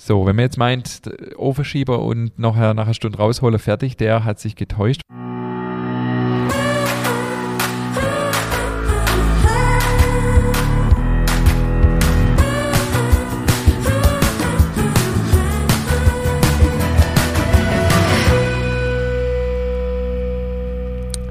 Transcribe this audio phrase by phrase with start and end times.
[0.00, 4.38] So, wenn man jetzt meint, Ofenschieber und nachher nach einer Stunde rausholen, fertig, der hat
[4.38, 5.00] sich getäuscht.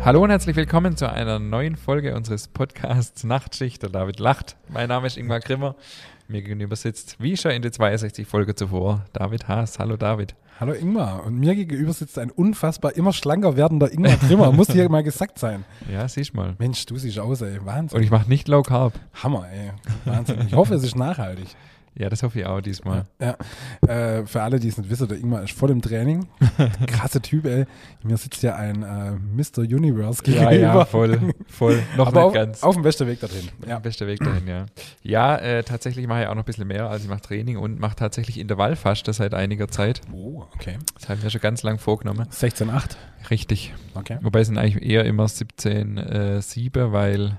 [0.03, 3.81] Hallo und herzlich willkommen zu einer neuen Folge unseres Podcasts Nachtschicht.
[3.81, 4.57] Der David lacht.
[4.67, 5.75] Mein Name ist Ingmar Grimmer.
[6.29, 9.79] Mir gegenüber sitzt, wie schon in der 62 Folge zuvor, David Haas.
[9.79, 10.35] Hallo David.
[10.59, 11.23] Hallo Ingmar.
[11.25, 14.51] Und mir gegenüber sitzt ein unfassbar immer schlanker werdender Ingmar Grimmer.
[14.51, 15.63] Muss hier mal gesagt sein.
[15.89, 16.55] Ja, siehst mal.
[16.59, 17.59] Mensch, du siehst aus, ey.
[17.63, 17.97] Wahnsinn.
[17.97, 18.99] Und ich mache nicht Low Carb.
[19.23, 19.71] Hammer, ey.
[20.03, 20.41] Wahnsinn.
[20.47, 21.47] Ich hoffe, es ist nachhaltig.
[21.97, 23.05] Ja, das hoffe ich auch diesmal.
[23.19, 23.37] Ja.
[23.87, 26.27] Äh, für alle, die es nicht wissen, der Ingmar ist voll im Training.
[26.87, 27.65] Krasse Typ, ey.
[28.03, 29.63] Mir sitzt ja ein äh, Mr.
[29.63, 30.51] Universe gegenüber.
[30.53, 31.81] Ja, ja, voll, voll.
[31.95, 32.63] Noch Aber nicht auf, ganz.
[32.63, 33.49] auf dem besten Weg dorthin.
[33.67, 33.79] Ja.
[33.79, 34.65] Bester Weg dahin, ja.
[35.01, 36.89] Ja, äh, tatsächlich mache ich auch noch ein bisschen mehr.
[36.89, 40.01] Also ich mache Training und mache tatsächlich Intervallfaste seit einiger Zeit.
[40.13, 40.77] Oh, okay.
[40.93, 42.27] Das habe ich mir schon ganz lang vorgenommen.
[42.31, 42.95] 16,8.
[43.31, 43.73] Richtig.
[43.95, 44.19] Okay.
[44.21, 47.37] Wobei es sind eigentlich eher immer 17,7, äh, 7, weil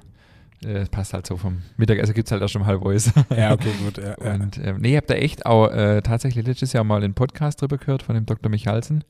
[0.64, 3.12] äh, passt halt so vom Mittagessen gibt es halt auch schon halb alles.
[3.36, 3.98] Ja, okay, gut.
[3.98, 4.14] Ja.
[4.34, 7.60] Und ähm, nee, ich habe da echt auch äh, tatsächlich letztes Jahr mal einen Podcast
[7.60, 8.50] drüber gehört von dem Dr.
[8.50, 9.04] Michalsen.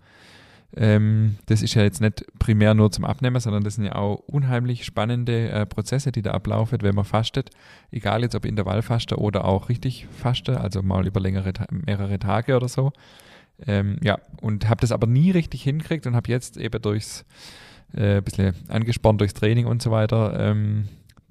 [0.76, 4.16] Ähm, das ist ja jetzt nicht primär nur zum Abnehmen, sondern das sind ja auch
[4.26, 7.50] unheimlich spannende äh, Prozesse, die da ablaufen, wenn man fastet.
[7.90, 12.68] Egal jetzt ob Intervallfaste oder auch richtig faste, also mal über längere, mehrere Tage oder
[12.68, 12.92] so.
[13.66, 17.24] Ähm, ja, und habe das aber nie richtig hingekriegt und habe jetzt eben durchs,
[17.94, 20.88] äh, bisschen angespornt durchs Training und so weiter, ähm,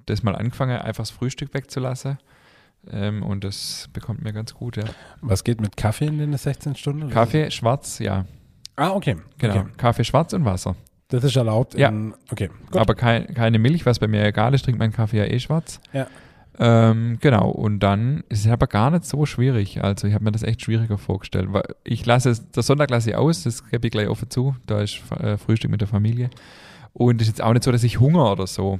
[0.08, 2.18] das mal angefangen, einfach das Frühstück wegzulassen.
[2.90, 4.84] Ähm, und das bekommt mir ganz gut, ja.
[5.20, 7.10] Was geht mit Kaffee in den 16 Stunden?
[7.10, 8.24] Kaffee schwarz, ja,
[8.76, 9.16] Ah, okay.
[9.38, 9.60] genau.
[9.60, 9.68] Okay.
[9.76, 10.76] Kaffee schwarz und Wasser.
[11.08, 11.74] Das ist erlaubt.
[11.76, 11.88] Ja.
[11.88, 12.48] In, okay.
[12.70, 12.76] Gut.
[12.76, 15.80] Aber kein, keine Milch, was bei mir egal ist, trinkt mein Kaffee ja eh schwarz.
[15.92, 16.06] Ja.
[16.60, 19.82] Ähm, genau, und dann ist es aber gar nicht so schwierig.
[19.82, 21.52] Also ich habe mir das echt schwieriger vorgestellt.
[21.52, 24.54] Weil ich lasse es, der Sonntag lasse ich aus, das gebe ich gleich offen zu.
[24.66, 26.30] Da ist äh, Frühstück mit der Familie.
[26.92, 28.78] Und es ist jetzt auch nicht so, dass ich Hunger oder so.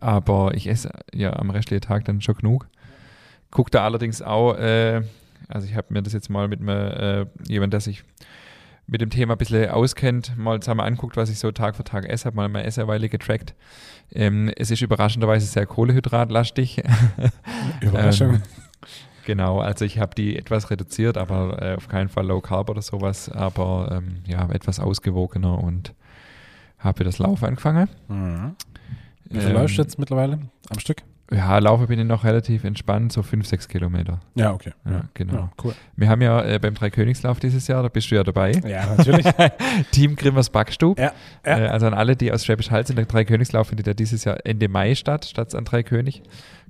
[0.00, 2.68] Aber ich esse ja am restlichen Tag dann schon genug.
[3.50, 5.02] Guck da allerdings auch, äh,
[5.48, 8.04] also ich habe mir das jetzt mal mit mir, äh, jemand, der sich
[8.86, 12.08] mit dem Thema ein bisschen auskennt, mal zusammen anguckt, was ich so Tag für Tag
[12.08, 13.54] esse, habe mal meine Esserweile getrackt.
[14.12, 16.82] Ähm, es ist überraschenderweise sehr kohlehydratlastig.
[17.80, 18.34] Überraschung.
[18.34, 18.42] Ähm,
[19.24, 22.82] genau, also ich habe die etwas reduziert, aber äh, auf keinen Fall Low Carb oder
[22.82, 25.94] sowas, aber ähm, ja, etwas ausgewogener und
[26.78, 27.88] habe das Laufen angefangen.
[28.08, 28.56] Mhm.
[29.32, 30.38] Wie viel Ähm, läufst du jetzt mittlerweile
[30.70, 31.02] am Stück?
[31.30, 34.20] Ja, Laufen bin ich noch relativ entspannt, so 5, 6 Kilometer.
[34.34, 34.72] Ja, okay.
[34.84, 35.32] Ja, genau.
[35.34, 35.72] Ja, cool.
[35.96, 38.52] Wir haben ja äh, beim Dreikönigslauf dieses Jahr, da bist du ja dabei.
[38.66, 39.26] Ja, natürlich.
[39.92, 40.98] Team Grimmers Backstub.
[40.98, 41.12] ja,
[41.46, 41.58] ja.
[41.58, 44.44] Äh, also an alle, die aus Schwäbisch Hall sind, der Dreikönigslauf findet ja dieses Jahr
[44.44, 46.22] Ende Mai statt, statt an Dreikönig,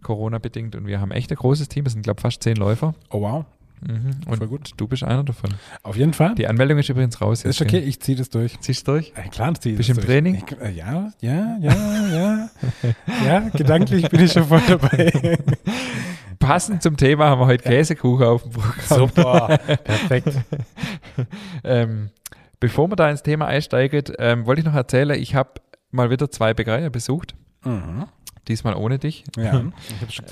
[0.02, 0.76] Corona-bedingt.
[0.76, 2.94] Und wir haben echt ein großes Team, es sind, glaube ich, fast zehn Läufer.
[3.10, 3.44] Oh, wow.
[3.86, 4.20] Mhm.
[4.26, 4.70] Und Voll gut.
[4.76, 5.50] du bist einer davon.
[5.82, 6.34] Auf jeden Fall.
[6.36, 7.44] Die Anmeldung ist übrigens raus.
[7.44, 8.60] ist okay, ich ziehe das durch.
[8.60, 9.12] Ziehst du durch?
[9.16, 10.06] Äh, klar, zieh Bist du im durch.
[10.06, 10.34] Training?
[10.46, 12.50] Ich, äh, ja, ja, ja, ja.
[13.26, 15.38] ja, gedanklich bin ich schon voll dabei.
[16.38, 18.98] Passend zum Thema haben wir heute Käsekuchen auf dem Programm.
[18.98, 20.28] Super, perfekt.
[21.64, 22.10] ähm,
[22.60, 25.50] bevor wir da ins Thema einsteigen, ähm, wollte ich noch erzählen, ich habe
[25.90, 27.34] mal wieder zwei Bäckereien besucht.
[27.64, 28.06] Mhm.
[28.48, 29.24] Diesmal ohne dich.
[29.36, 29.64] Ja.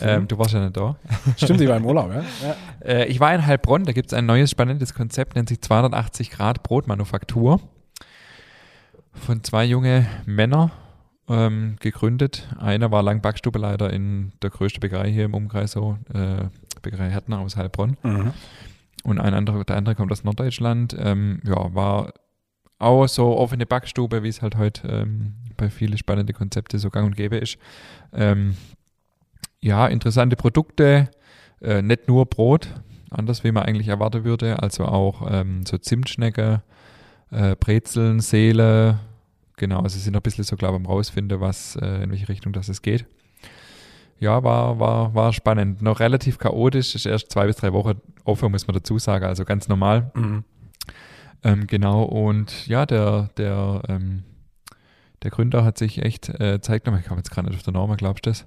[0.03, 0.97] Ähm, du warst ja nicht da.
[1.37, 2.25] Stimmt, ich war im Urlaub, ja?
[2.43, 2.57] ja.
[2.85, 6.31] Äh, ich war in Heilbronn, da gibt es ein neues spannendes Konzept, nennt sich 280
[6.31, 7.61] Grad Brotmanufaktur.
[9.13, 10.71] Von zwei junge Männer
[11.29, 12.49] ähm, gegründet.
[12.59, 16.45] Einer war lang Backstubeleiter in der größten Bäckerei hier im Umkreis, so äh,
[16.83, 17.97] Bäckerei Härtner aus Heilbronn.
[18.03, 18.33] Mhm.
[19.03, 20.97] Und ein anderer, der andere kommt aus Norddeutschland.
[20.99, 22.13] Ähm, ja, war
[22.79, 27.07] auch so offene Backstube, wie es halt heute ähm, bei vielen spannenden Konzepte so gang
[27.07, 27.59] und gäbe ist.
[28.13, 28.57] Ähm,
[29.61, 31.11] ja, interessante Produkte,
[31.61, 32.69] äh, nicht nur Brot,
[33.11, 36.63] anders wie man eigentlich erwarten würde, also auch ähm, so Zimtschnecke,
[37.31, 39.01] äh, Brezeln, Seele,
[39.57, 42.53] genau, also sie sind ein bisschen so klar beim Rausfinden, was, äh, in welche Richtung
[42.53, 43.07] das es geht.
[44.19, 45.81] Ja, war, war, war spannend.
[45.81, 49.47] Noch relativ chaotisch, ist erst zwei bis drei Wochen offen, muss man dazu sagen, also
[49.47, 50.11] ganz normal.
[50.15, 50.45] Mhm.
[51.43, 54.25] Ähm, genau, und ja, der, der, ähm,
[55.23, 57.01] der Gründer hat sich echt äh, Zeit genommen.
[57.03, 58.47] Ich komme jetzt gerade nicht auf der Norma, glaubst du das?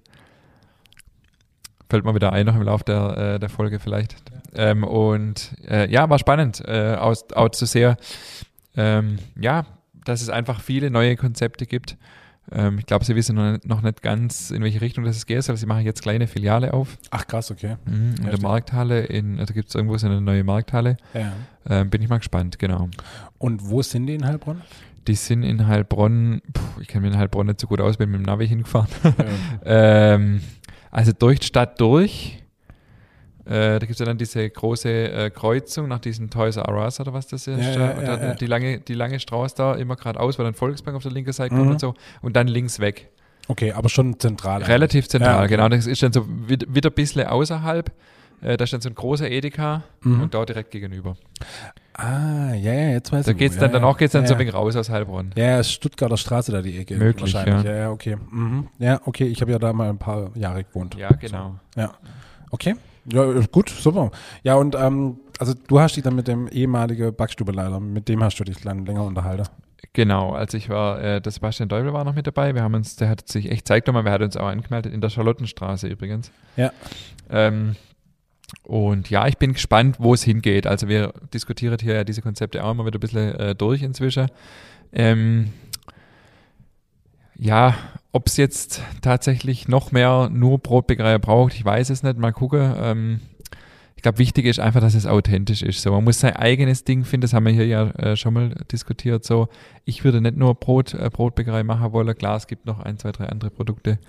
[1.89, 4.15] Fällt mal wieder ein noch im Laufe der, äh, der Folge vielleicht.
[4.55, 7.97] Ähm, und äh, ja, war spannend, äh, aus, auch zu sehr,
[8.75, 9.65] ähm, ja,
[10.05, 11.97] dass es einfach viele neue Konzepte gibt.
[12.51, 15.37] Ähm, ich glaube, sie wissen noch nicht, noch nicht ganz, in welche Richtung das geht.
[15.37, 17.77] Also sie machen jetzt kleine Filiale auf Ach, krass, okay.
[17.85, 18.41] mhm, in Ja, der.
[18.41, 19.01] Markthalle.
[19.05, 20.97] In, da gibt es irgendwo so eine neue Markthalle.
[21.13, 21.31] Ja.
[21.69, 22.89] Ähm, bin ich mal gespannt, genau.
[23.37, 24.61] Und wo sind die in Heilbronn?
[25.07, 28.09] Die sind in Heilbronn, puh, ich kenne mich in Heilbronn nicht so gut aus, bin
[28.11, 28.87] mit dem Navi hingefahren.
[29.03, 29.15] Ähm,
[29.65, 30.41] ähm,
[30.91, 32.39] also durch die Stadt durch,
[33.45, 37.01] Äh, da gibt es ja dann diese große äh, Kreuzung nach diesem Toys R Us
[37.01, 37.59] oder was das ist.
[37.59, 38.33] Ja, ja, und ja, dann ja.
[38.35, 41.53] Die, lange, die lange Straße da immer geradeaus, weil dann Volksbank auf der linken Seite
[41.53, 41.57] Mhm.
[41.59, 41.93] kommt und so.
[42.21, 43.09] Und dann links weg.
[43.49, 44.63] Okay, aber schon zentral.
[44.63, 45.49] Relativ zentral, Ja, okay.
[45.49, 45.67] genau.
[45.67, 47.91] Das ist dann so wieder, wieder ein bisschen außerhalb.
[48.43, 50.21] Äh, da ist dann so ein großer Edeka Mhm.
[50.23, 51.15] und da direkt gegenüber.
[51.93, 53.37] Ah, ja, ja, jetzt weiß Da ich.
[53.37, 55.31] geht's dann, ja, danach geht's dann ja, so ein wenig raus aus Heilbronn.
[55.35, 56.95] Ja, ja, Stuttgarter Straße da die Ecke.
[56.97, 57.65] Möglich, wahrscheinlich.
[57.65, 57.75] ja.
[57.75, 58.17] Ja, okay.
[58.31, 58.67] Mhm.
[58.79, 60.95] Ja, okay, ich habe ja da mal ein paar Jahre gewohnt.
[60.95, 61.55] Ja, genau.
[61.75, 61.91] Ja.
[62.51, 62.75] Okay.
[63.05, 64.11] Ja, äh, gut, super.
[64.43, 68.39] Ja, und ähm, also du hast dich dann mit dem ehemaligen Backstubeleiter, mit dem hast
[68.39, 69.43] du dich dann länger unterhalten.
[69.91, 72.55] Genau, also ich war, äh, der Sebastian Deubel war noch mit dabei.
[72.55, 75.01] Wir haben uns, der hat sich echt Zeit genommen, wir hatten uns auch angemeldet in
[75.01, 76.31] der Charlottenstraße übrigens.
[76.55, 76.71] Ja.
[77.29, 77.75] Ähm,
[78.63, 80.67] und ja, ich bin gespannt, wo es hingeht.
[80.67, 84.27] Also wir diskutieren hier ja diese Konzepte auch immer wieder ein bisschen äh, durch inzwischen.
[84.91, 85.49] Ähm,
[87.35, 87.75] ja,
[88.11, 92.17] ob es jetzt tatsächlich noch mehr nur Brotbäckerei braucht, ich weiß es nicht.
[92.17, 92.73] Mal gucken.
[92.77, 93.19] Ähm,
[93.95, 95.81] ich glaube, wichtig ist einfach, dass es authentisch ist.
[95.81, 97.21] So, man muss sein eigenes Ding finden.
[97.21, 99.23] Das haben wir hier ja äh, schon mal diskutiert.
[99.23, 99.47] So,
[99.85, 102.13] ich würde nicht nur Brot, äh, Brotbäckerei machen wollen.
[102.15, 103.99] Klar, es gibt noch ein, zwei, drei andere Produkte.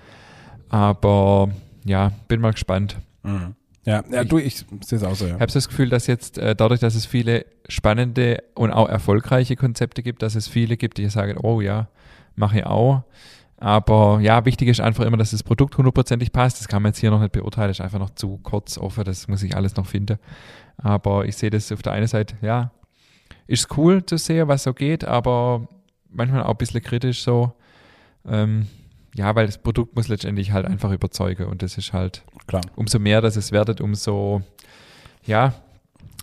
[0.69, 1.50] Aber
[1.85, 2.99] ja, bin mal gespannt.
[3.23, 3.55] Mhm.
[3.84, 5.34] Ja, ja, Ich- du, ich sehe es auch so, ja.
[5.36, 8.88] Ich habe so das Gefühl, dass jetzt äh, dadurch, dass es viele spannende und auch
[8.88, 11.88] erfolgreiche Konzepte gibt, dass es viele gibt, die sagen, oh ja,
[12.34, 13.02] mache ich auch.
[13.58, 16.60] Aber ja, wichtig ist einfach immer, dass das Produkt hundertprozentig passt.
[16.60, 19.04] Das kann man jetzt hier noch nicht beurteilen, das ist einfach noch zu kurz offen,
[19.04, 20.19] das muss ich alles noch finden.
[20.76, 22.72] Aber ich sehe das auf der einen Seite, ja,
[23.46, 25.69] ist cool zu sehen, was so geht, aber
[26.10, 27.52] manchmal auch ein bisschen kritisch so.
[28.26, 28.66] Ähm,
[29.14, 32.62] ja, weil das Produkt muss letztendlich halt einfach überzeugen und das ist halt Klar.
[32.76, 34.43] umso mehr das es wertet, umso,
[35.25, 35.55] ja,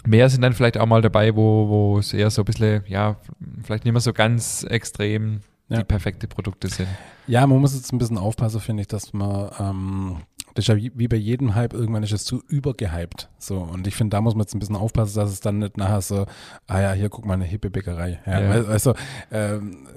[0.06, 3.18] mehr sind dann vielleicht auch mal dabei, wo, wo es eher so ein bisschen, ja,
[3.64, 5.78] vielleicht nicht mehr so ganz extrem Ja.
[5.78, 6.90] die perfekte Produkte sind.
[7.28, 10.18] Ja, man muss jetzt ein bisschen aufpassen, finde ich, dass man, ähm,
[10.54, 13.30] das ist ja wie, bei jedem Hype, irgendwann ist es zu übergehypt.
[13.38, 15.78] So, und ich finde, da muss man jetzt ein bisschen aufpassen, dass es dann nicht
[15.78, 16.26] nachher so,
[16.68, 18.20] ah ja, hier guck mal eine hippe Bäckerei.
[18.26, 18.62] Ja, Ja.
[18.62, 18.94] Du,
[19.32, 19.88] ähm,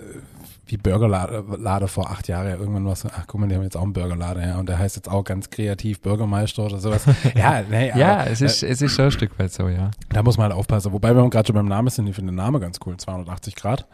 [0.66, 3.76] wie Burgerlade vor acht Jahren, ja, irgendwann war so, ach guck mal, die haben jetzt
[3.76, 7.04] auch einen Burgerlade, ja, und der heißt jetzt auch ganz kreativ Bürgermeister oder sowas.
[7.34, 9.90] ja, nee, ja, aber, es ist, es ist schon ein Stück weit so, ja.
[10.10, 10.92] Da muss man halt aufpassen.
[10.92, 13.86] Wobei wir gerade schon beim Namen sind, ich finde den Namen ganz cool, 280 Grad.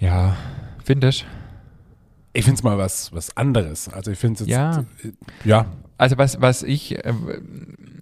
[0.00, 0.36] Ja,
[0.84, 1.37] findest Ich
[2.44, 3.88] finde es mal was, was anderes.
[3.88, 4.80] Also ich finde es jetzt, Ja.
[5.04, 5.12] äh,
[5.44, 7.12] ja, Also was, was ich, äh,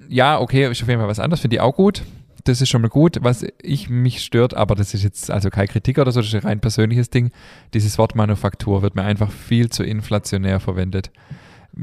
[0.08, 2.02] ja, okay, ist auf jeden Fall was anderes, finde ich auch gut.
[2.44, 3.18] Das ist schon mal gut.
[3.22, 6.34] Was ich mich stört, aber das ist jetzt also keine Kritik oder so, das ist
[6.34, 7.32] ein rein persönliches Ding.
[7.74, 11.10] Dieses Wort Manufaktur wird mir einfach viel zu inflationär verwendet.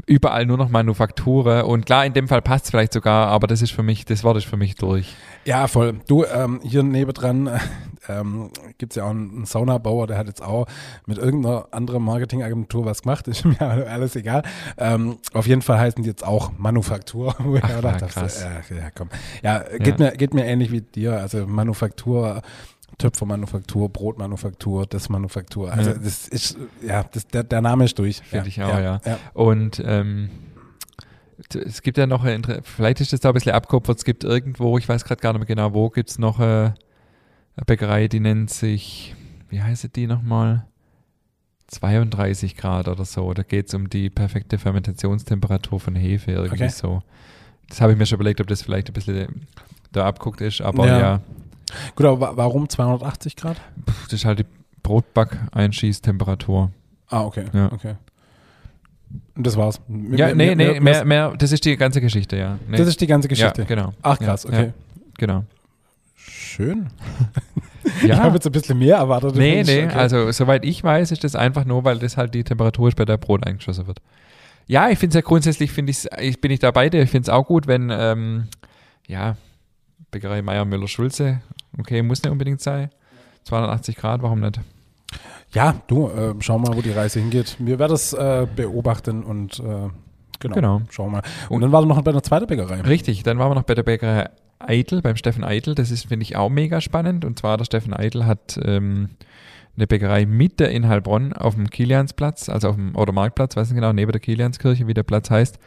[0.06, 3.62] Überall nur noch Manufaktur und klar, in dem Fall passt es vielleicht sogar, aber das
[3.62, 5.14] ist für mich, das Wort ist für mich durch.
[5.44, 6.00] Ja, voll.
[6.08, 7.58] Du, ähm, hier nebendran äh,
[8.08, 10.66] ähm, gibt es ja auch einen Saunabauer, der hat jetzt auch
[11.06, 14.42] mit irgendeiner anderen Marketingagentur was gemacht, ist mir alles egal.
[14.78, 17.36] Ähm, auf jeden Fall heißen die jetzt auch Manufaktur.
[17.38, 18.42] Wo Ach, ja, so, krass.
[18.42, 19.10] äh, ja, komm.
[19.42, 20.06] Ja, geht, Ja.
[20.10, 21.20] Mir, geht mir ähnlich wie dir.
[21.20, 22.42] Also Manufaktur,
[22.98, 25.72] Töpfermanufaktur, Brotmanufaktur, das Manufaktur.
[25.72, 25.98] Also Ja.
[25.98, 26.56] das ist,
[26.86, 28.18] ja, das, der, der Name ist durch.
[28.18, 29.00] Finde ja, ich auch, ja.
[29.04, 29.18] ja.
[29.32, 30.30] Und ähm,
[31.54, 32.24] es gibt ja noch,
[32.62, 35.40] vielleicht ist das da ein bisschen abgeopfert, es gibt irgendwo, ich weiß gerade gar nicht
[35.40, 36.74] mehr genau wo, gibt es noch äh, eine
[37.66, 39.14] Bäckerei, die nennt sich,
[39.48, 40.66] wie heißt die nochmal?
[41.68, 43.32] 32 Grad oder so.
[43.32, 46.68] Da geht es um die perfekte Fermentationstemperatur von Hefe, irgendwie Okay.
[46.68, 47.02] so.
[47.68, 49.46] Das habe ich mir schon überlegt, ob das vielleicht ein bisschen
[49.90, 51.20] da abguckt ist, aber Ja.
[51.96, 53.56] Gut, aber wa- warum 280 Grad?
[53.88, 54.46] pff, das ist halt die
[54.82, 56.70] Brotback-Einschießtemperatur.
[57.08, 57.44] Ah, okay.
[57.52, 57.72] Ja.
[57.72, 57.94] okay.
[59.36, 59.80] Und das war's.
[59.88, 62.58] M- Ja, nee, nee, mehr, mehr, das ist die ganze Geschichte, ja.
[62.68, 62.76] Nee.
[62.76, 63.62] Das ist die ganze Geschichte.
[63.62, 63.92] Ja, genau.
[64.02, 64.64] Ach krass, Ja, okay.
[64.66, 64.72] Ja,
[65.18, 65.44] genau.
[66.16, 66.86] Schön.
[68.02, 68.16] Ich Ja.
[68.22, 69.36] habe jetzt ein bisschen mehr erwartet.
[69.36, 69.94] nee, Mensch, nee, okay.
[69.94, 73.04] also soweit ich weiß, ist das einfach nur, weil das halt die Temperatur ist, bei
[73.04, 74.00] der Brot eingeschossen wird.
[74.66, 77.10] Ja, ich finde es ja grundsätzlich, finde ich, ich bin ich da bei dir, ich
[77.10, 78.48] finde es auch gut, wenn, ähm,
[79.06, 79.36] ja,
[80.10, 81.42] Bäckerei Meier Müller Schulze,
[81.78, 82.90] okay, muss nicht unbedingt sein.
[83.44, 84.60] 280 Grad, warum nicht?
[85.52, 87.56] Ja, du, äh, schau mal, wo die Reise hingeht.
[87.58, 89.88] Wir werden das äh, beobachten und äh,
[90.40, 90.82] genau, Genau.
[90.90, 91.22] schauen mal.
[91.48, 92.80] Und dann war da noch bei einer zweiten Bäckerei.
[92.80, 95.74] Richtig, dann waren wir noch bei der Bäckerei Eitel, beim Steffen Eitel.
[95.74, 97.24] Das ist, finde ich, auch mega spannend.
[97.24, 99.10] Und zwar, der Steffen Eitel hat ähm,
[99.76, 103.76] eine Bäckerei Mitte in Heilbronn auf dem Kiliansplatz, also auf dem oder Marktplatz, weiß nicht
[103.76, 105.58] genau, neben der Kilianskirche, wie der Platz heißt.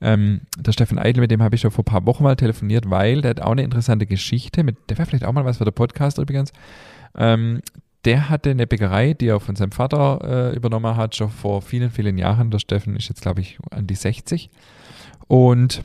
[0.00, 2.88] Ähm, der Steffen Eitel, mit dem habe ich schon vor ein paar Wochen mal telefoniert,
[2.90, 4.62] weil der hat auch eine interessante Geschichte.
[4.62, 6.52] Mit, der wäre vielleicht auch mal was für den Podcast übrigens.
[7.16, 7.60] Ähm,
[8.04, 11.90] der hatte eine Bäckerei, die er von seinem Vater äh, übernommen hat, schon vor vielen,
[11.90, 12.52] vielen Jahren.
[12.52, 14.48] Der Steffen ist jetzt, glaube ich, an die 60.
[15.26, 15.82] Und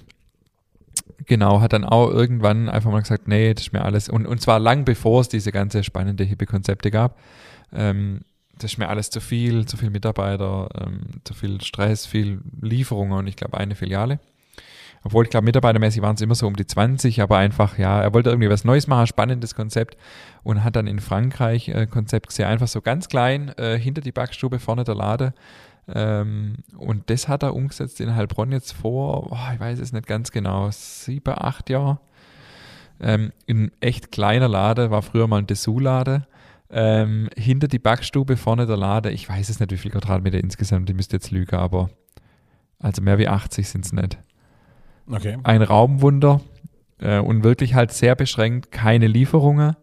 [1.25, 4.41] genau, hat dann auch irgendwann einfach mal gesagt, nee, das ist mir alles, und, und
[4.41, 7.17] zwar lang bevor es diese ganze spannende hippe Konzepte gab,
[7.73, 8.21] ähm,
[8.57, 13.17] das ist mir alles zu viel, zu viel Mitarbeiter, ähm, zu viel Stress, viel Lieferungen
[13.17, 14.19] und ich glaube eine Filiale.
[15.03, 18.13] Obwohl ich glaube, mitarbeitermäßig waren es immer so um die 20, aber einfach, ja, er
[18.13, 19.97] wollte irgendwie was Neues machen, spannendes Konzept
[20.43, 24.11] und hat dann in Frankreich äh, Konzept gesehen, einfach so ganz klein, äh, hinter die
[24.11, 25.33] Backstube, vorne der Lade.
[25.91, 30.05] Ähm, und das hat er umgesetzt in Heilbronn jetzt vor, oh, ich weiß es nicht
[30.05, 31.99] ganz genau, sieben, acht Jahre.
[32.99, 36.27] Ähm, ein echt kleiner Lade, war früher mal ein Dessous-Lade.
[36.73, 40.89] Ähm, hinter die Backstube, vorne der Lade, ich weiß es nicht, wie viel Quadratmeter insgesamt,
[40.89, 41.89] ich müsste jetzt lügen, aber
[42.79, 44.17] also mehr wie 80 sind es nicht.
[45.09, 45.37] Okay.
[45.43, 46.39] Ein Raumwunder
[46.99, 49.75] äh, und wirklich halt sehr beschränkt, keine Lieferungen,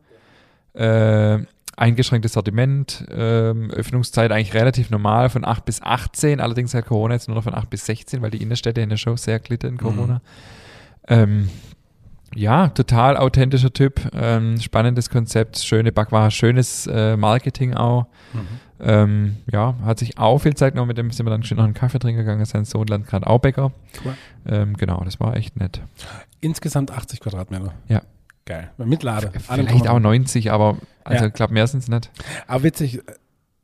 [0.73, 1.38] äh,
[1.76, 7.28] eingeschränktes Sortiment, äh, Öffnungszeit eigentlich relativ normal von 8 bis 18, allerdings hat Corona jetzt
[7.28, 9.76] nur noch von 8 bis 16, weil die Innenstädte in der Show sehr glitten in
[9.76, 10.14] Corona.
[10.14, 10.21] Mhm.
[11.09, 11.49] Ähm,
[12.35, 18.06] ja, total authentischer Typ, ähm, spannendes Konzept, schöne Backware, schönes äh, Marketing auch.
[18.32, 18.47] Mhm.
[18.80, 21.64] Ähm, ja, hat sich auch viel Zeit genommen, mit dem sind wir dann schön noch
[21.64, 23.73] einen Kaffee trinken gegangen, sein Sohn lernt gerade auch Bäcker.
[24.04, 24.14] Cool.
[24.47, 25.80] Ähm, genau, das war echt nett.
[26.40, 27.73] Insgesamt 80 Quadratmeter.
[27.88, 28.02] Ja.
[28.44, 28.70] Geil.
[28.78, 29.30] Mit Lade.
[29.38, 31.28] Vielleicht auch 90, aber also ja.
[31.28, 32.11] ich glaube, mehr sind es nicht.
[32.47, 33.02] Aber witzig,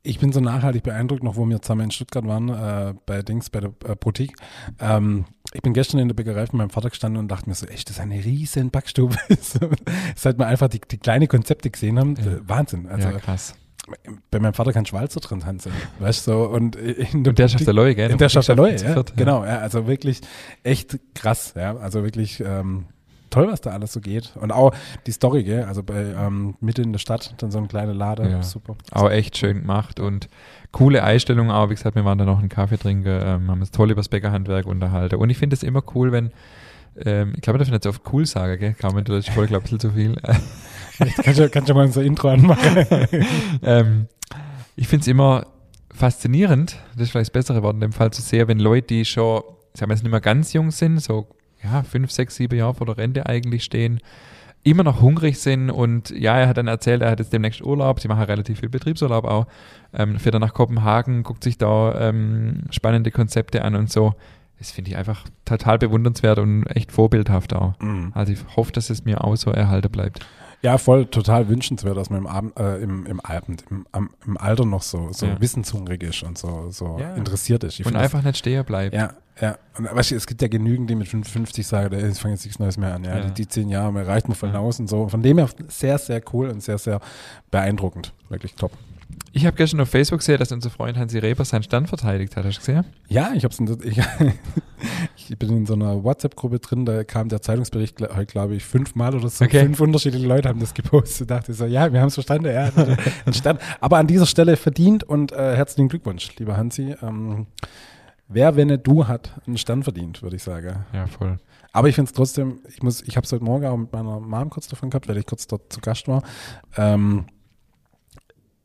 [0.03, 3.49] ich bin so nachhaltig beeindruckt, noch wo wir zusammen in Stuttgart waren, äh, bei Dings,
[3.49, 4.35] bei der äh, Boutique.
[4.79, 7.65] Ähm, ich bin gestern in der Bäckerei von meinem Vater gestanden und dachte mir so,
[7.65, 9.15] echt, das ist eine riesen Backstube.
[10.15, 12.39] Seit wir einfach die, die kleine Konzepte gesehen haben, ja.
[12.45, 12.87] Wahnsinn.
[12.87, 13.55] Also, ja, krass.
[14.31, 17.67] Bei meinem Vater kann Schwalzer drin tanzen, weißt du, so, und, in der, der schafft
[17.67, 18.09] der Leue, gell?
[18.09, 20.21] In der schafft der Leue, ja, genau, ja, also wirklich
[20.63, 22.85] echt krass, ja, also wirklich, ähm,
[23.35, 24.31] toll, was da alles so geht.
[24.35, 24.73] Und auch
[25.05, 25.63] die Story, gell?
[25.63, 28.41] also bei ähm, Mitte in der Stadt, dann so eine kleine Lade, ja.
[28.41, 28.75] super.
[28.91, 30.29] Auch echt schön gemacht und
[30.71, 31.69] coole Einstellung auch.
[31.69, 34.09] Wie gesagt, wir waren da noch einen Kaffee trinken, ähm, haben uns toll über das
[34.09, 35.15] Bäckerhandwerk unterhalten.
[35.15, 36.31] Und ich finde es immer cool, wenn,
[36.97, 38.73] ähm, ich glaube, ich darf nicht so oft cool sagen, gell?
[38.73, 40.15] Kann man das voll, glaube ich, ein zu viel.
[40.97, 42.85] kannst, du, kannst du mal unser Intro anmachen?
[43.63, 44.07] ähm,
[44.77, 45.47] ich finde es immer
[45.93, 49.05] faszinierend, das ist vielleicht das bessere Wort in dem Fall zu sehen, wenn Leute, die
[49.05, 49.41] schon,
[49.73, 51.27] sagen wir jetzt nicht mehr ganz jung sind, so
[51.65, 53.99] ja, fünf, sechs, sieben Jahre vor der Rente eigentlich stehen,
[54.63, 57.99] immer noch hungrig sind und ja, er hat dann erzählt, er hat jetzt demnächst Urlaub,
[57.99, 59.45] sie machen relativ viel Betriebsurlaub auch,
[59.93, 64.13] ähm, fährt dann nach Kopenhagen, guckt sich da ähm, spannende Konzepte an und so.
[64.57, 67.79] Das finde ich einfach total bewundernswert und echt vorbildhaft auch.
[67.79, 68.11] Mhm.
[68.15, 70.25] Also ich hoffe, dass es mir auch so erhalten bleibt.
[70.65, 73.85] Ja, voll total wünschenswert, dass man im, Abend, äh, im, im, Abend, im,
[74.25, 75.39] im, Alter noch so, so ja.
[75.39, 77.13] wissenshungrig ist und so, so ja.
[77.13, 77.79] interessiert ist.
[77.79, 78.95] Ich und einfach das, nicht stehen bleibt.
[78.95, 79.59] Ja, ja.
[79.77, 82.57] Und weißt du, es gibt ja genügend, die mit 55 sagen, ich fange jetzt nichts
[82.57, 83.03] Neues mehr an.
[83.03, 83.25] Ja, ja.
[83.25, 85.07] Die, die, zehn Jahre, mir reicht mir voll hinaus und so.
[85.07, 86.99] Von dem her sehr, sehr cool und sehr, sehr
[87.51, 88.11] beeindruckend.
[88.29, 88.71] Wirklich top.
[89.31, 92.45] Ich habe gestern auf Facebook gesehen, dass unser Freund Hansi Reber seinen Stand verteidigt hat.
[92.45, 92.85] Hast du gesehen?
[93.09, 93.99] Ja, ich, hab's in, ich,
[95.29, 99.13] ich bin in so einer WhatsApp-Gruppe drin, da kam der Zeitungsbericht, halt, glaube ich, fünfmal
[99.13, 99.43] oder so.
[99.43, 99.59] Okay.
[99.63, 101.29] Fünf unterschiedliche Leute haben das gepostet.
[101.29, 102.45] Da dachte ich so, ja, wir haben es verstanden.
[102.45, 102.71] Ja,
[103.33, 103.59] Stand.
[103.81, 106.95] Aber an dieser Stelle verdient und äh, herzlichen Glückwunsch, lieber Hansi.
[107.01, 107.47] Ähm,
[108.29, 110.85] wer, wenn nicht du, hat einen Stand verdient, würde ich sagen.
[110.93, 111.39] Ja, voll.
[111.73, 114.21] Aber ich finde es trotzdem, ich muss, ich habe es heute Morgen auch mit meiner
[114.21, 116.23] Mom kurz davon gehabt, weil ich kurz dort zu Gast war.
[116.77, 117.25] Ähm,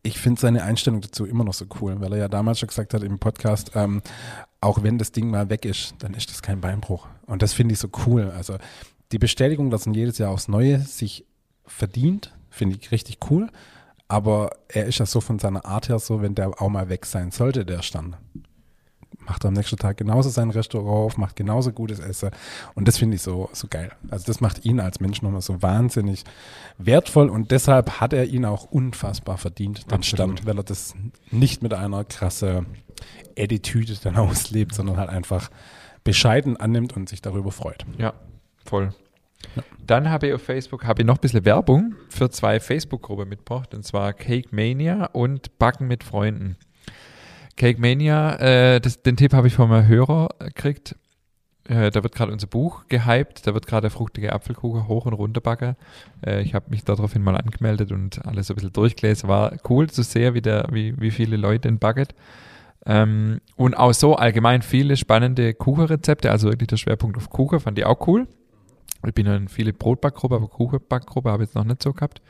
[0.03, 2.95] ich finde seine Einstellung dazu immer noch so cool, weil er ja damals schon gesagt
[2.95, 4.03] hat im Podcast, ähm,
[4.61, 7.07] auch wenn das Ding mal weg ist, dann ist das kein Beinbruch.
[7.27, 8.31] Und das finde ich so cool.
[8.31, 8.57] Also
[9.13, 11.25] die Bestätigung, dass er jedes Jahr aufs Neue sich
[11.67, 13.49] verdient, finde ich richtig cool.
[14.09, 17.07] Aber er ist ja so von seiner Art her so, wenn der auch mal weg
[17.07, 18.17] sein sollte, der Stand,
[19.31, 22.31] macht am nächsten Tag genauso sein Restaurant auf, macht genauso gutes Essen.
[22.75, 23.93] Und das finde ich so, so geil.
[24.11, 26.25] Also das macht ihn als Mensch nochmal so wahnsinnig
[26.79, 30.97] wertvoll und deshalb hat er ihn auch unfassbar verdient, den Stand, weil er das
[31.31, 32.67] nicht mit einer krasse
[33.39, 35.49] Attitüde dann auslebt, sondern halt einfach
[36.03, 37.87] bescheiden annimmt und sich darüber freut.
[37.99, 38.15] Ja,
[38.65, 38.93] voll.
[39.55, 39.63] Ja.
[39.87, 43.75] Dann habe ich auf Facebook habe ich noch ein bisschen Werbung für zwei Facebook-Gruppen mitgebracht,
[43.75, 46.57] und zwar Cake Mania und Backen mit Freunden.
[47.61, 50.97] Cake Mania, äh, das, den Tipp habe ich von einem Hörer gekriegt.
[51.69, 55.13] Äh, da wird gerade unser Buch gehypt, da wird gerade der fruchtige Apfelkuchen hoch und
[55.13, 55.77] runter backen.
[56.25, 59.29] Äh, ich habe mich daraufhin mal angemeldet und alles so ein bisschen durchgelesen.
[59.29, 62.07] War cool zu sehen, wie, der, wie, wie viele Leute den backen.
[62.87, 67.79] Ähm, und auch so allgemein viele spannende Kuchenrezepte, also wirklich der Schwerpunkt auf Kuchen, fand
[67.79, 68.27] ich auch cool.
[69.07, 72.23] Ich bin in viele Brotbackgruppe, aber Kuchenbackgruppe habe ich jetzt noch nicht so gehabt.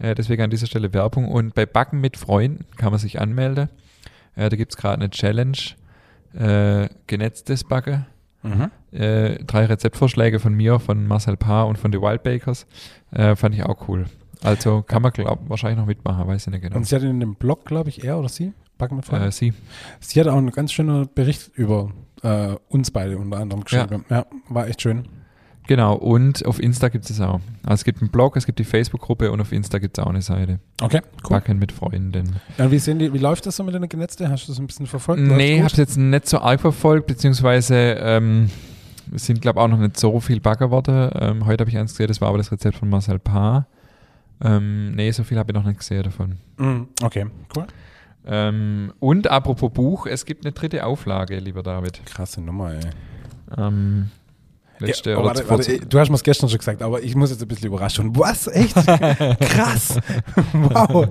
[0.00, 1.28] Äh, deswegen an dieser Stelle Werbung.
[1.28, 3.68] Und bei Backen mit Freunden kann man sich anmelden.
[4.36, 5.56] Äh, da gibt es gerade eine Challenge,
[6.34, 8.06] äh, genetztes Backen.
[8.42, 8.70] Mhm.
[8.92, 12.66] Äh, drei Rezeptvorschläge von mir, von Marcel Paar und von The Wild Bakers.
[13.10, 14.06] Äh, fand ich auch cool.
[14.42, 16.76] Also kann man glaub, wahrscheinlich noch mitmachen, weiß ich nicht genau.
[16.76, 18.52] Und sie hat in dem Blog, glaube ich, er oder sie?
[18.76, 19.28] Backen mit Freunden?
[19.28, 19.54] Äh, sie.
[20.00, 24.04] Sie hat auch einen ganz schönen Bericht über äh, uns beide unter anderem geschrieben.
[24.10, 24.18] Ja.
[24.18, 25.08] ja, war echt schön.
[25.66, 27.40] Genau, und auf Insta gibt es auch.
[27.62, 30.10] Also es gibt einen Blog, es gibt die Facebook-Gruppe und auf Insta gibt es auch
[30.10, 30.60] eine Seite.
[30.82, 31.30] Okay, cool.
[31.30, 32.36] Backen mit Freunden.
[32.58, 34.28] Ja, wie, sehen die, wie läuft das so mit den Genetzte?
[34.28, 35.22] Hast du das ein bisschen verfolgt?
[35.22, 38.50] Läuft's nee, habe es jetzt nicht so arg verfolgt, beziehungsweise ähm,
[39.14, 41.12] es sind, glaube ich, auch noch nicht so viel Baggerworte.
[41.18, 43.66] Ähm, heute habe ich eins gesehen, das war aber das Rezept von Marcel Paar.
[44.42, 46.36] Ähm, nee, so viel habe ich noch nicht gesehen davon.
[46.58, 47.66] Mm, okay, cool.
[48.26, 52.04] Ähm, und apropos Buch, es gibt eine dritte Auflage, lieber David.
[52.04, 52.80] Krasse Nummer, ey.
[53.56, 54.10] Ähm,
[54.78, 57.42] letzte Ja, oder warte, warte, du hast mir gestern schon gesagt, aber ich muss jetzt
[57.42, 58.16] ein bisschen überrascht werden.
[58.16, 58.46] Was?
[58.46, 58.74] Echt?
[59.40, 59.98] Krass.
[60.52, 61.06] wow.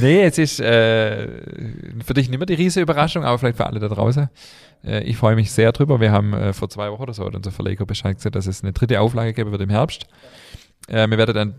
[0.00, 1.28] Nee, es ist äh,
[2.04, 4.28] für dich nicht mehr die riesige Überraschung, aber vielleicht für alle da draußen.
[4.84, 6.00] Äh, ich freue mich sehr drüber.
[6.00, 8.62] Wir haben äh, vor zwei Wochen oder so hat unser Verleger Bescheid gesagt, dass es
[8.62, 10.06] eine dritte Auflage geben wird im Herbst.
[10.88, 11.54] Äh, wir werden dann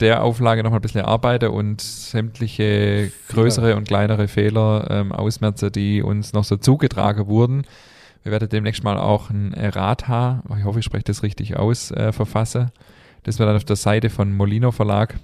[0.00, 5.70] der Auflage noch mal ein bisschen arbeiten und sämtliche größere und kleinere Fehler ähm, ausmerzen,
[5.72, 7.66] die uns noch so zugetragen wurden.
[8.22, 12.12] Wir werden demnächst mal auch ein Errata, ich hoffe, ich spreche das richtig aus, äh,
[12.12, 12.70] verfassen.
[13.22, 15.18] Das wir dann auf der Seite von Molino Verlag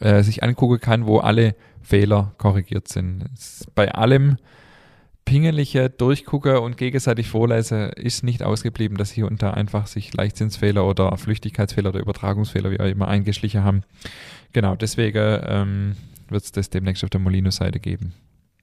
[0.00, 3.24] äh, sich angucken kann, wo alle Fehler korrigiert sind.
[3.74, 4.36] Bei allem
[5.24, 10.84] pingelige Durchgucken und gegenseitig Vorlesen ist nicht ausgeblieben, dass hier und da einfach sich Leichtsinnsfehler
[10.84, 13.82] oder Flüchtigkeitsfehler oder Übertragungsfehler, wie auch immer, eingeschlichen haben.
[14.52, 15.96] Genau, deswegen ähm,
[16.28, 18.12] wird es das demnächst auf der Molino-Seite geben.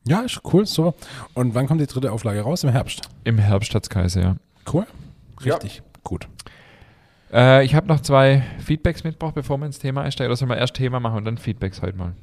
[0.08, 0.94] Ja, ist cool, super.
[1.34, 2.64] Und wann kommt die dritte Auflage raus?
[2.64, 3.02] Im Herbst.
[3.24, 4.36] Im Herbst hat's geheißen, ja.
[4.72, 4.86] Cool.
[5.44, 5.82] Richtig.
[6.04, 6.28] Gut.
[7.32, 10.30] Äh, ich habe noch zwei Feedbacks mitgebracht, bevor wir ins Thema einsteigen.
[10.30, 12.14] Oder sollen wir erst Thema machen und dann Feedbacks heute mal?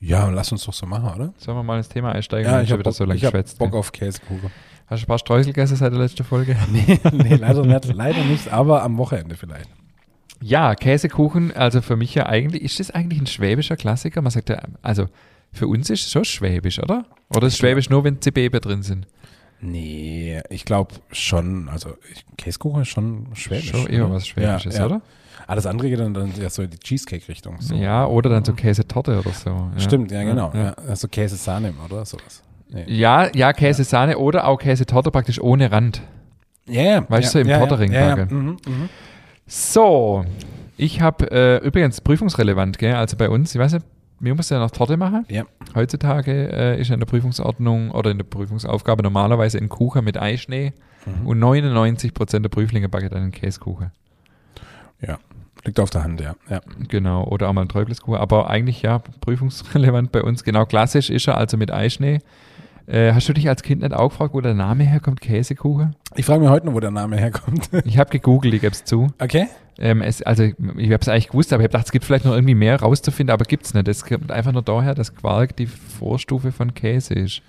[0.00, 1.32] Ja, lass uns doch so machen, oder?
[1.38, 2.50] Sollen wir mal ins Thema einsteigen?
[2.50, 3.58] Ja, ich habe wieder Bock, so lange ich hab geschwätzt.
[3.58, 3.80] Bock gell?
[3.80, 4.50] auf Käsekuchen.
[4.86, 6.56] Hast du ein paar Streusel gegessen seit der letzten Folge?
[6.72, 7.94] nee, nee, leider nicht.
[7.94, 9.68] Leider nicht, aber am Wochenende vielleicht.
[10.40, 14.22] Ja, Käsekuchen, also für mich ja eigentlich, ist das eigentlich ein schwäbischer Klassiker?
[14.22, 15.06] Man sagt ja, also
[15.52, 17.04] für uns ist es schon schwäbisch, oder?
[17.34, 19.06] Oder ist schwäbisch nur, wenn Zebebe drin sind?
[19.60, 21.90] Nee, ich glaube schon, also
[22.36, 23.70] Käsekuchen ist schon schwäbisch.
[23.70, 24.86] Schon eher was Schwäbisches, ja, ja.
[24.86, 25.02] oder?
[25.46, 27.60] Alles andere geht dann, dann ja so in die Cheesecake-Richtung.
[27.60, 27.74] So.
[27.74, 29.50] Ja, oder dann so Käsetorte oder so.
[29.50, 29.80] Ja.
[29.80, 30.52] Stimmt, ja, genau.
[30.54, 30.72] Ja.
[30.88, 32.42] Also Käse-Sahne oder sowas.
[32.70, 32.84] Nee.
[32.88, 36.02] ja, ja Käsesahne oder auch Käsetorte praktisch ohne Rand.
[36.66, 37.10] Ja, ja.
[37.10, 38.36] Weißt du, im Pottering ja, ja, backen.
[38.36, 38.88] mhm, mhm.
[39.46, 40.24] So,
[40.76, 42.94] ich habe äh, übrigens prüfungsrelevant, gell?
[42.94, 43.86] Also bei uns, ich weiß nicht,
[44.22, 45.26] wir müssen ja noch Torte machen.
[45.28, 45.44] Ja.
[45.74, 50.72] Heutzutage äh, ist in der Prüfungsordnung oder in der Prüfungsaufgabe normalerweise ein Kuchen mit Eischnee
[51.04, 51.26] Mhm.
[51.26, 53.90] und 99 Prozent der Prüflinge backen dann einen Käsekuchen.
[55.00, 55.18] ja.
[55.64, 56.34] Liegt auf der Hand, ja.
[56.50, 56.60] ja.
[56.88, 58.18] Genau, oder auch mal ein Träubleskuchen.
[58.20, 60.42] Aber eigentlich ja, prüfungsrelevant bei uns.
[60.42, 62.18] Genau, klassisch ist er, also mit Eischnee.
[62.86, 65.94] Äh, hast du dich als Kind nicht auch gefragt, wo der Name herkommt, Käsekuchen?
[66.16, 67.68] Ich frage mich heute noch, wo der Name herkommt.
[67.84, 69.08] Ich habe gegoogelt, ich gebe es zu.
[69.20, 69.46] okay.
[69.78, 72.26] Ähm, es, also ich habe es eigentlich gewusst, aber ich habe gedacht, es gibt vielleicht
[72.26, 73.88] noch irgendwie mehr rauszufinden, aber gibt es nicht.
[73.88, 77.40] Es kommt einfach nur daher, dass Quark die Vorstufe von Käse ist.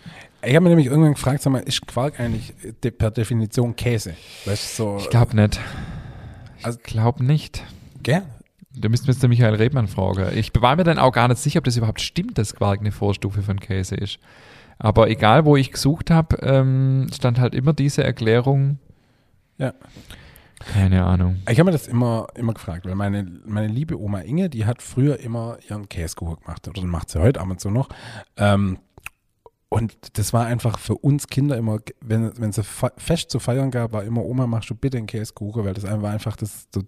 [0.41, 4.13] Ich habe mir nämlich irgendwann gefragt, sag mal, ist Quark eigentlich de per Definition Käse?
[4.45, 4.97] Weißt so.
[4.99, 5.59] Ich glaube nicht.
[6.59, 7.61] Ich Also- glaube nicht.
[8.03, 8.21] Gell?
[8.75, 10.25] Da müssten wir jetzt den Michael Rebmann fragen.
[10.35, 12.91] Ich war mir dann auch gar nicht sicher, ob das überhaupt stimmt, dass Quark eine
[12.91, 14.17] Vorstufe von Käse ist.
[14.79, 18.79] Aber egal, wo ich gesucht habe, ähm, stand halt immer diese Erklärung.
[19.57, 19.73] Ja.
[20.59, 21.41] Keine Ahnung.
[21.49, 24.81] Ich habe mir das immer, immer gefragt, weil meine, meine liebe Oma Inge, die hat
[24.81, 26.67] früher immer ihren Käsekuchen gemacht.
[26.67, 27.89] Oder macht sie heute ab und zu noch.
[28.37, 28.77] Ähm,
[29.69, 33.71] und das war einfach für uns Kinder immer, wenn, wenn es fe- fest zu feiern
[33.71, 36.81] gab, war immer, Oma, machst du bitte einen Käsekuchen, weil das war einfach das, so,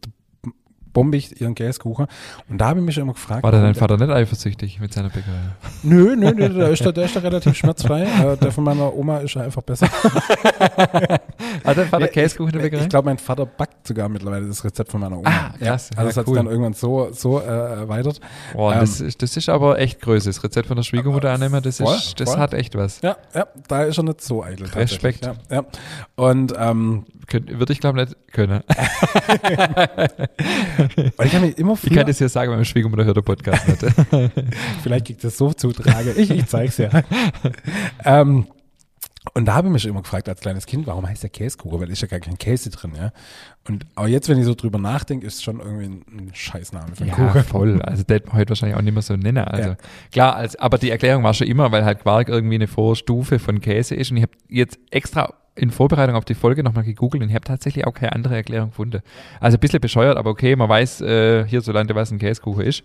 [0.96, 2.08] bombig ihren Käsekuchen.
[2.50, 3.44] Und da habe ich mich immer gefragt.
[3.44, 5.36] War da dein Vater nicht eifersüchtig mit seiner Bäckerei?
[5.84, 8.04] Nö, nö, nö, der ist da, der ist da relativ schmerzfrei.
[8.06, 9.88] Äh, der von meiner Oma ist ja einfach besser.
[11.64, 12.88] Hat dein Vater Ja, Käsekuchen in der Ich Bäckerei?
[12.88, 15.30] glaube, mein Vater backt sogar mittlerweile das Rezept von meiner Oma.
[15.30, 15.90] Ah, krass.
[15.94, 16.36] Ja, also das Ja, hat cool.
[16.38, 18.20] dann irgendwann so, so äh, erweitert.
[18.54, 20.30] Boah, ähm, das, ist, das ist aber echt Größe.
[20.30, 22.40] Das Rezept von der Schwiegermutter annehmen, das, voll, ist, das voll.
[22.40, 23.02] hat echt was.
[23.02, 24.68] Ja, ja, da ist er nicht so eitel.
[24.68, 25.26] Respekt.
[25.26, 25.66] Ja, ja.
[26.16, 28.62] Und, ähm, Könnt- Würde ich glaube nicht können.
[31.18, 33.18] und ich habe mir immer Ich früher, kann das ja sagen, weil meine Schwiegermutter hört
[33.18, 33.84] der Podcast nicht.
[34.84, 36.12] vielleicht kriegt das so zutrage.
[36.14, 36.90] Ich, ich zeig's ja.
[38.04, 38.48] ähm,
[39.34, 41.82] und da habe ich mich immer gefragt als kleines Kind, warum heißt der Käsekuchen?
[41.82, 43.12] Weil ist ja gar kein Käse drin, ja.
[43.68, 46.96] Und aber jetzt, wenn ich so drüber nachdenke, ist es schon irgendwie ein, ein Scheißname
[46.96, 47.44] für einen Ja, Kuchen.
[47.44, 47.82] voll.
[47.82, 49.40] Also das hätte man heute wahrscheinlich auch nicht mehr so nennen.
[49.44, 49.78] Also Ja.
[50.12, 53.62] klar, als, aber die Erklärung war schon immer, weil halt Quark irgendwie eine Vorstufe von
[53.62, 54.12] Käse ist.
[54.12, 57.46] Und ich habe jetzt extra in Vorbereitung auf die Folge nochmal gegoogelt und ich habe
[57.46, 59.02] tatsächlich auch keine andere Erklärung gefunden.
[59.40, 62.84] Also ein bisschen bescheuert, aber okay, man weiß äh, hierzulande, was ein Käsekuchen ist.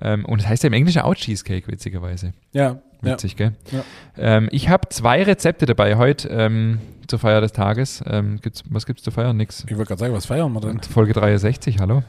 [0.00, 2.32] Ähm, und es heißt ja im Englischen auch Cheesecake, witzigerweise.
[2.52, 3.12] Ja, ja.
[3.12, 3.52] Witzig, gell?
[3.70, 3.84] Ja.
[4.16, 8.02] Ähm, ich habe zwei Rezepte dabei heute ähm, zur Feier des Tages.
[8.06, 9.36] Ähm, gibt's, was gibt's zu feiern?
[9.36, 9.64] Nix.
[9.68, 10.80] Ich wollte gerade sagen, was feiern wir denn?
[10.82, 12.02] Folge 63, hallo.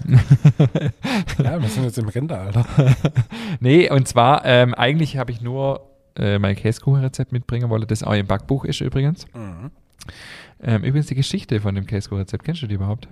[1.44, 2.66] Ja, wir sind jetzt im Rentealter.
[3.60, 5.82] nee, und zwar, ähm, eigentlich habe ich nur
[6.16, 9.26] äh, mein Käsekuchenrezept mitbringen wollen, das auch im Backbuch ist übrigens.
[9.34, 9.72] Mhm.
[10.62, 13.08] Ähm, übrigens die Geschichte von dem Käsekuchenrezept, kennst du die überhaupt?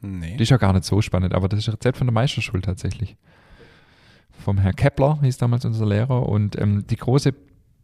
[0.00, 0.36] Nee.
[0.36, 2.62] Die ist ja gar nicht so spannend, aber das ist ein Rezept von der Meisterschule
[2.62, 3.16] tatsächlich.
[4.30, 7.34] Vom Herrn Kepler hieß damals unser Lehrer und ähm, die große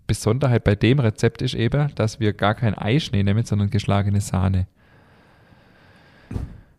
[0.07, 4.67] Besonderheit bei dem Rezept ist eben, dass wir gar kein Eischnee nehmen, sondern geschlagene Sahne.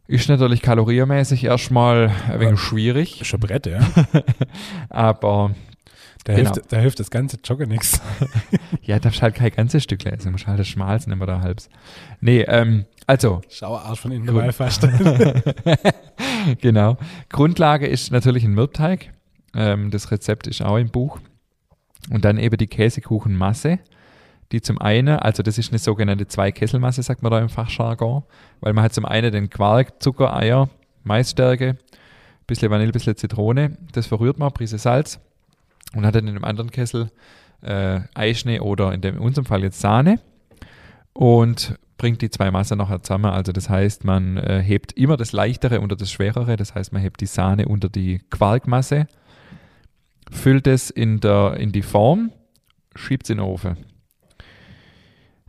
[0.07, 3.79] Ist natürlich kaloriermäßig erstmal ein wenig schwierig, Schon Brett, ja.
[4.89, 5.51] aber
[6.27, 6.51] Da, Genau.
[6.51, 8.01] hilft, da hilft das ganze Joggen nichts.
[8.81, 11.69] ja, darfst halt kein ganzes Stück lesen, musst halt das Schmalz nehmen oder halbs.
[12.19, 14.85] Nee, ähm, also, Schauerarsch von innen mal fast.
[16.61, 16.97] genau.
[17.29, 19.13] Grundlage ist natürlich ein Mürbteig.
[19.55, 21.19] Ähm, das Rezept ist auch im Buch.
[22.09, 23.79] Und dann eben die Käsekuchenmasse,
[24.51, 28.23] die zum einen, also das ist eine sogenannte Zweikesselmasse, sagt man da im Fachjargon,
[28.59, 30.67] weil man hat zum einen den Quark, Zucker, Eier,
[31.05, 31.77] Maisstärke,
[32.47, 35.21] bisschen Vanille, bisschen Zitrone, das verrührt man, Prise Salz
[35.95, 37.11] und hat dann in einem anderen Kessel
[37.61, 40.19] äh, Eischnee oder in, dem, in unserem Fall jetzt Sahne
[41.13, 43.25] und bringt die zwei Massen nachher zusammen.
[43.25, 46.55] Also das heißt, man äh, hebt immer das Leichtere unter das Schwerere.
[46.55, 49.07] Das heißt, man hebt die Sahne unter die Quarkmasse,
[50.31, 52.31] füllt es in, der, in die Form,
[52.95, 53.77] schiebt es in den Ofen.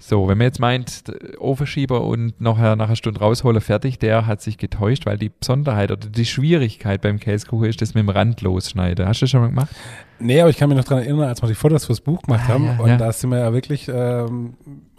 [0.01, 1.03] So, wenn man jetzt meint,
[1.39, 5.91] Ofenschieber und nachher nach einer Stunde rausholen, fertig, der hat sich getäuscht, weil die Besonderheit
[5.91, 9.07] oder die Schwierigkeit beim Käsekuchen ist das mit dem Rand losschneiden.
[9.09, 9.69] Hast du das schon mal gemacht?
[10.21, 12.43] nee, aber ich kann mich noch daran erinnern, als wir die Fotos fürs Buch gemacht
[12.47, 12.65] Ah, haben.
[12.67, 12.97] ja, und ja.
[12.97, 14.55] da sind wir ja wirklich ähm,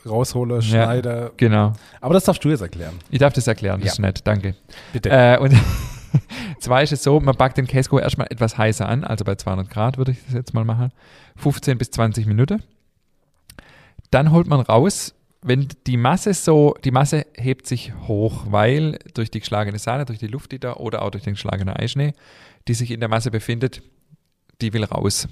[0.06, 1.32] raushole, schneide.
[1.38, 1.74] Genau.
[2.02, 2.96] Aber das darfst du jetzt erklären.
[3.10, 3.94] Ich darf das erklären, das Ja.
[3.94, 4.56] ist nett, danke.
[4.92, 5.10] Bitte.
[5.10, 5.54] Äh, und
[6.60, 9.70] zwar ist es so, man backt den Käsekuchen erstmal etwas heißer an, also bei 200
[9.70, 10.92] Grad würde ich das jetzt mal machen.
[11.38, 12.62] 15 bis 20 Minuten.
[14.12, 19.32] Dann holt man raus, wenn die Masse so, die Masse hebt sich hoch, weil durch
[19.32, 22.14] die geschlagene Sahne, durch die Luft, die da oder auch durch den geschlagenen Eischnee,
[22.68, 23.82] die sich in der Masse befindet,
[24.62, 25.28] die will raus.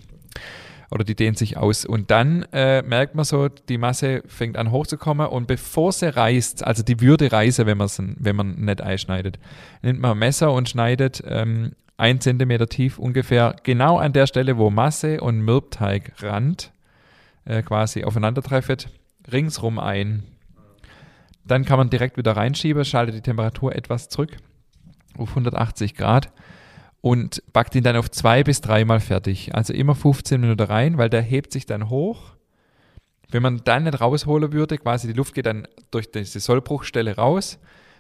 [0.90, 1.86] Oder die dehnt sich aus.
[1.86, 6.64] Und dann äh, merkt man so, die Masse fängt an hochzukommen und bevor sie reißt,
[6.64, 9.40] also die würde reißen, wenn, wenn man nicht einschneidet,
[9.82, 14.58] nimmt man ein Messer und schneidet ähm, ein Zentimeter tief ungefähr genau an der Stelle,
[14.58, 16.72] wo Masse und Mürbteigrand
[17.48, 18.78] äh, quasi aufeinandertreffen,
[19.32, 20.24] ringsrum ein.
[21.46, 24.38] Dann kann man direkt wieder reinschieben, schaltet die Temperatur etwas zurück
[25.18, 26.32] auf 180 Grad
[27.02, 29.56] und backt ihn dann auf zwei bis dreimal fertig.
[29.56, 32.34] Also immer 15 Minuten rein, weil der hebt sich dann hoch.
[33.30, 37.60] Wenn man dann nicht rausholen würde, quasi die Luft geht dann durch diese Sollbruchstelle raus.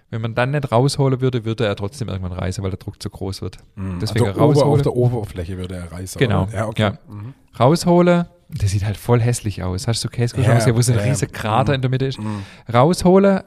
[0.10, 3.10] Wenn man dann nicht rausholen würde, würde er trotzdem irgendwann reißen, weil der Druck zu
[3.10, 3.58] groß wird.
[4.02, 4.84] Deswegen also ober, auf rausholen.
[4.84, 6.18] der Oberfläche würde er reißen.
[6.18, 6.48] Genau?
[6.54, 6.82] Ja, okay.
[6.82, 6.98] ja.
[7.10, 7.34] Mhm.
[7.60, 9.88] Raushole, das sieht halt voll hässlich aus.
[9.88, 11.76] Hast du Käsekuchen Ja, wo so ein ja, riesiger Krater mhm.
[11.76, 12.20] in der Mitte ist?
[12.20, 12.44] Mhm.
[12.74, 13.46] Raushole,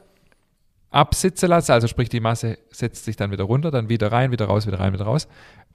[0.91, 4.45] absitzen lassen, also sprich die Masse setzt sich dann wieder runter, dann wieder rein, wieder
[4.45, 5.27] raus, wieder rein, wieder raus.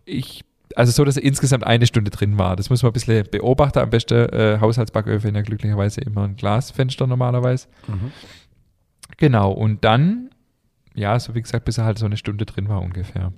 [0.05, 0.45] Ich,
[0.77, 2.55] also so, dass er insgesamt eine Stunde drin war.
[2.55, 3.79] Das muss man ein bisschen beobachten.
[3.79, 7.67] Am besten äh, Haushaltsbacköfen ja glücklicherweise immer ein Glasfenster normalerweise.
[7.89, 8.13] Mhm.
[9.17, 10.31] Genau, und dann,
[10.95, 13.33] ja, so wie gesagt, bis er halt so eine Stunde drin war ungefähr.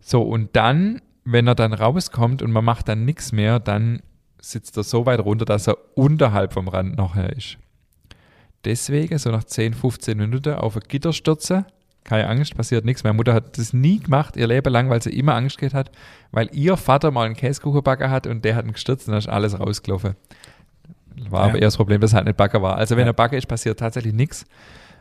[0.00, 4.02] So, und dann, wenn er dann rauskommt und man macht dann nichts mehr, dann
[4.42, 7.58] sitzt er so weit runter, dass er unterhalb vom Rand nachher ist.
[8.64, 11.64] Deswegen, so nach 10, 15 Minuten auf ein Gitter stürzen,
[12.04, 13.04] keine Angst, passiert nichts.
[13.04, 15.90] Meine Mutter hat das nie gemacht, ihr Leben lang, weil sie immer Angst gehabt hat,
[16.30, 19.18] weil ihr Vater mal einen Käsekuchen backen hat und der hat ihn gestürzt und dann
[19.18, 20.14] ist alles rausgelaufen.
[21.28, 21.46] War Ja.
[21.48, 22.76] aber eher das Problem, dass er halt nicht Backer war.
[22.76, 23.10] Also wenn Ja.
[23.10, 24.46] er Backe ist, passiert tatsächlich nichts.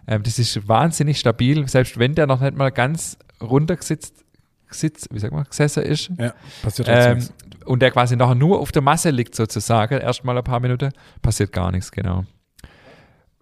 [0.07, 4.23] Ähm, das ist wahnsinnig stabil, selbst wenn der noch nicht mal ganz runtergesitzt,
[4.69, 6.09] gesitzt, wie sagt man, gesessen ist.
[6.17, 7.33] Ja, passiert trotzdem Ähm, nichts.
[7.65, 11.51] und der quasi nachher nur auf der Masse liegt sozusagen, erstmal ein paar Minuten, passiert
[11.51, 12.25] gar nichts, genau.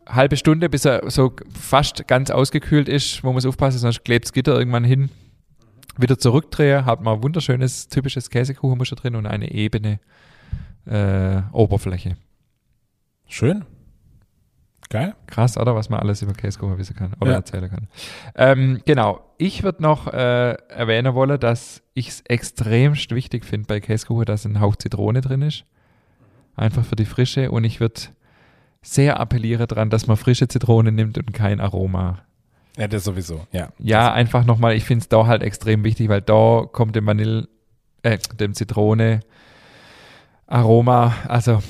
[0.07, 4.31] Halbe Stunde, bis er so fast ganz ausgekühlt ist, wo man aufpassen, sonst klebt das
[4.33, 5.09] Gitter irgendwann hin.
[5.97, 9.99] Wieder zurückdrehen, hat man ein wunderschönes, typisches Käsekuchenmuster drin und eine ebene
[10.85, 12.15] äh, Oberfläche.
[13.27, 13.65] Schön.
[14.89, 15.15] Geil.
[15.27, 15.75] Krass, oder?
[15.75, 17.37] Was man alles über Käsekuchen wissen kann oder Ja.
[17.37, 17.87] erzählen kann.
[18.35, 19.21] Ähm, genau.
[19.37, 24.45] Ich würde noch äh, erwähnen wollen, dass ich es extremst wichtig finde bei Käsekuchen, dass
[24.45, 25.65] ein Hauch Zitrone drin ist.
[26.55, 27.51] Einfach für die Frische.
[27.51, 27.99] Und ich würde
[28.81, 32.19] sehr appellieren daran, dass man frische Zitrone nimmt und kein Aroma.
[32.77, 33.45] Ja, das sowieso.
[33.51, 33.69] Ja.
[33.79, 37.47] Ja, einfach nochmal, ich finde es da halt extrem wichtig, weil da kommt dem Vanille,
[38.03, 39.19] äh, dem Zitrone
[40.45, 41.61] Aroma, also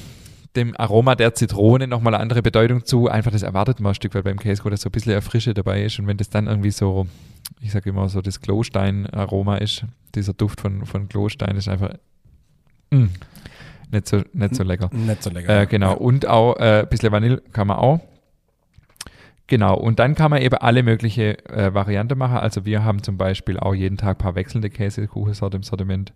[0.57, 3.07] dem Aroma der Zitrone nochmal eine andere Bedeutung zu.
[3.07, 5.53] Einfach das erwartet man ein Stück weit beim Käsekuchen, dass so ein bisschen eine Frische
[5.53, 5.99] dabei ist.
[5.99, 7.07] Und wenn das dann irgendwie so,
[7.61, 11.93] ich sage immer so, das Klostein-Aroma ist, dieser Duft von, von Klostein ist einfach
[12.91, 13.05] mm,
[13.91, 14.89] nicht, so, nicht so lecker.
[14.91, 15.61] Nicht so lecker.
[15.61, 15.91] Äh, genau.
[15.91, 15.97] Ja.
[15.97, 18.01] Und auch äh, ein bisschen Vanille kann man auch.
[19.47, 19.77] Genau.
[19.77, 22.37] Und dann kann man eben alle mögliche äh, Varianten machen.
[22.37, 26.13] Also wir haben zum Beispiel auch jeden Tag ein paar wechselnde Käsekuchensorten im Sortiment.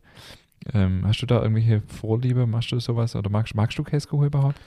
[0.74, 2.46] Ähm, hast du da irgendwelche Vorliebe?
[2.48, 3.16] Machst du sowas?
[3.16, 4.60] Oder magst, magst du Käsekuchen überhaupt?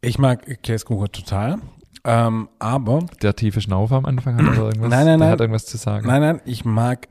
[0.00, 1.58] Ich mag Käsekuchen total.
[2.04, 5.30] Ähm, aber, Der tiefe Schnaufer am Anfang hat oder irgendwas, Nein, nein, der nein.
[5.30, 6.06] hat irgendwas zu sagen.
[6.06, 7.08] nein, nein, ich mag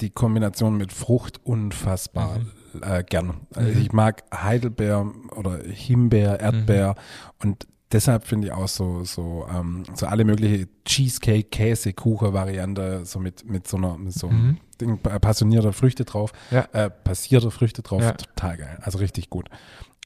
[0.00, 2.40] die Kombination mit Frucht unfassbar
[2.82, 3.34] äh, gern.
[3.54, 3.80] Also Mhm.
[3.80, 6.96] Ich mag Heidelbeer oder Himbeer, Erdbeer
[7.42, 13.04] und deshalb finde ich auch so, so, ähm, so alle mögliche Cheesecake, Käse, Kuchen Variante,
[13.06, 14.56] so mit, mit so einer, mit so einem Mhm.
[14.76, 16.66] Ding, passionierter Früchte drauf, Ja.
[16.72, 18.12] äh, passierte Früchte drauf, Ja.
[18.12, 18.78] total geil.
[18.82, 19.48] Also richtig gut.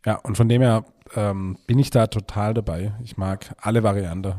[0.06, 0.84] Ja, und von dem her
[1.16, 2.92] ähm, bin ich da total dabei.
[3.02, 4.34] Ich mag alle Varianten.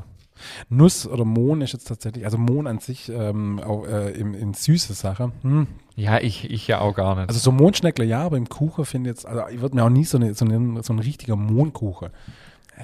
[0.69, 4.53] Nuss oder Mohn ist jetzt tatsächlich, also Mohn an sich ähm, auch, äh, in, in
[4.53, 5.33] süße Sache.
[5.41, 5.67] Hm.
[5.97, 7.27] Ja, ich, ich ja auch gar nicht.
[7.27, 9.89] Also so Mohnschneckle ja, aber im Kuchen finde ich jetzt, also ich würde mir auch
[9.89, 12.09] nie so, eine, so, eine, so ein richtiger Mohnkuchen.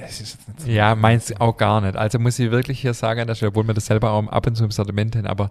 [0.10, 0.70] So.
[0.70, 1.96] Ja, meins auch gar nicht.
[1.96, 4.56] Also muss ich wirklich hier sagen, der Stelle, obwohl wir das selber auch ab und
[4.56, 5.50] zu im Sortiment haben, aber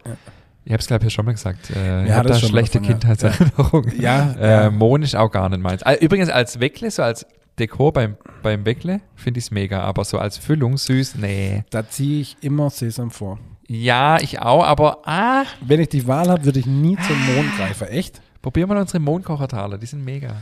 [0.65, 1.71] ich habe es, glaube ich, schon mal gesagt.
[1.71, 2.85] Äh, ich Ja, habe das da schlechte ja.
[2.85, 4.01] Kindheitserinnerungen.
[4.01, 4.71] Ja, Äh, ja.
[4.71, 5.83] Mohn ist auch gar nicht meins.
[5.83, 7.27] Äh, Übrigens als Weckle, so als
[7.59, 11.65] Dekor beim, beim Weckle, finde ich es mega, aber so als Füllung süß, nee.
[11.71, 13.39] Da ziehe ich immer Sesam vor.
[13.69, 17.57] Ja, ich auch, aber ah, Wenn ich die Wahl habe, würde ich nie zum Mond
[17.57, 17.89] greifen.
[17.89, 18.21] Echt?
[18.43, 20.35] probier mal unsere Mohnkochertaler, die sind mega.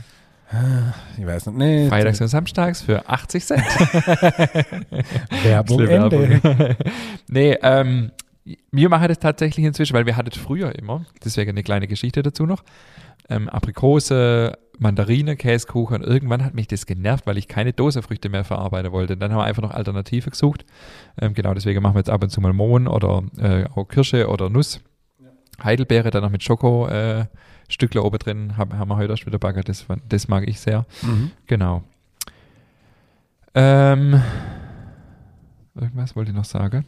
[1.17, 1.57] Ich weiß nicht.
[1.57, 3.63] Nee, Freitags und samstags für 80 Cent.
[5.43, 6.43] Werbung Ende.
[6.43, 6.75] Werbung.
[7.27, 8.11] nee, ähm,
[8.71, 12.45] wir machen das tatsächlich inzwischen, weil wir hatten früher immer, deswegen eine kleine Geschichte dazu
[12.45, 12.63] noch,
[13.29, 18.43] ähm, Aprikose, Mandarine, Käsekuchen und irgendwann hat mich das genervt, weil ich keine Dosefrüchte mehr
[18.43, 19.15] verarbeiten wollte.
[19.15, 20.65] Dann haben wir einfach noch Alternative gesucht.
[21.21, 24.27] Ähm, genau, deswegen machen wir jetzt ab und zu mal Mohn oder äh, auch Kirsche
[24.27, 24.81] oder Nuss.
[25.63, 27.25] Heidelbeere dann noch mit Schoko äh,
[27.69, 30.85] Stückle oben drin, haben, haben wir heute erst wieder baggert, das, das mag ich sehr.
[31.01, 31.31] Mhm.
[31.47, 31.83] Genau.
[33.55, 34.21] Ähm,
[35.75, 36.85] irgendwas wollte ich noch sagen.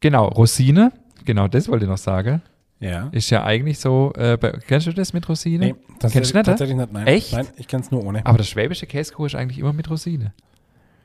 [0.00, 0.92] Genau, Rosine.
[1.24, 2.42] Genau, das wollte ich noch sagen.
[2.78, 3.08] Ja.
[3.12, 5.66] Ist ja eigentlich so, äh, bei, kennst du das mit Rosine?
[5.66, 6.92] Nee, das Kennst du nicht, tatsächlich nicht.
[6.92, 7.06] Nein.
[7.06, 7.32] Echt?
[7.32, 8.24] Nein, ich kenne es nur ohne.
[8.26, 10.34] Aber der schwäbische Käsekuchen ist eigentlich immer mit Rosine.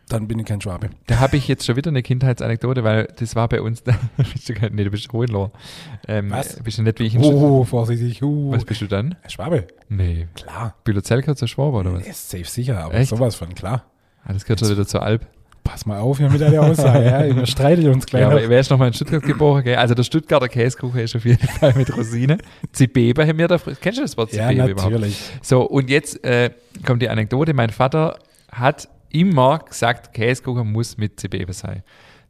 [0.09, 0.89] Dann bin ich kein Schwabe.
[1.07, 3.81] Da habe ich jetzt schon wieder eine Kindheitsanekdote, weil das war bei uns,
[4.17, 5.53] bist du, nee, du bist Hohenlohr.
[6.05, 6.61] Ähm, Was?
[6.61, 8.21] Bist du nicht wie ich in Oh, vorsichtig.
[8.21, 8.51] Uh.
[8.51, 9.15] Was bist du dann?
[9.27, 9.67] Schwabe.
[9.87, 10.27] Nee.
[10.35, 10.75] Klar.
[10.83, 12.05] Bühler-Zellker zur Schwabe oder was?
[12.05, 13.09] Ist safe sicher, aber Echt?
[13.09, 13.85] sowas von klar.
[14.25, 15.25] Ah, das gehört schon wieder zur Alp.
[15.71, 17.05] Pass mal auf hier mit der Aussage.
[17.05, 18.23] ja, wir streiten uns gleich.
[18.23, 19.63] Ja, aber wer ist nochmal in Stuttgart geboren?
[19.63, 19.77] Gell?
[19.77, 22.39] Also der Stuttgarter Käsekuchen ist auf jeden Fall mit Rosine.
[22.73, 23.57] Zibebe haben wir da.
[23.57, 24.91] Kennst du das Wort ja Zibebe überhaupt?
[24.91, 25.17] natürlich.
[25.41, 26.49] So, und jetzt äh,
[26.85, 27.53] kommt die Anekdote.
[27.53, 28.19] Mein Vater
[28.51, 31.83] hat immer gesagt, Käsekuchen muss mit Zibebe sein.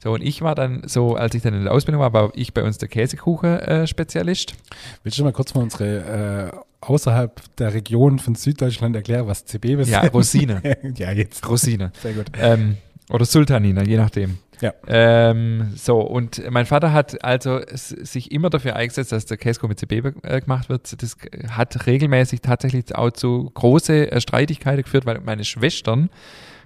[0.04, 2.54] So, und ich war dann so, als ich dann in der Ausbildung war, war ich
[2.54, 4.54] bei uns der Käsekuchen-Spezialist.
[5.02, 9.82] Willst du mal kurz mal unsere äh, außerhalb der Region von Süddeutschland erklären, was CB
[9.82, 9.90] ist?
[9.90, 10.62] ja, Rosine.
[10.96, 11.48] ja, jetzt.
[11.50, 11.92] Rosine.
[12.02, 12.28] Sehr gut.
[12.40, 12.78] Ähm,
[13.12, 14.38] oder Sultanina, je nachdem.
[14.62, 14.74] Ja.
[14.88, 19.80] Ähm, so, und mein Vater hat also sich immer dafür eingesetzt, dass der Käsekuchen mit
[19.80, 21.02] CB äh, gemacht wird.
[21.02, 21.18] Das
[21.50, 26.10] hat regelmäßig tatsächlich auch zu große äh, Streitigkeiten geführt, weil meine Schwestern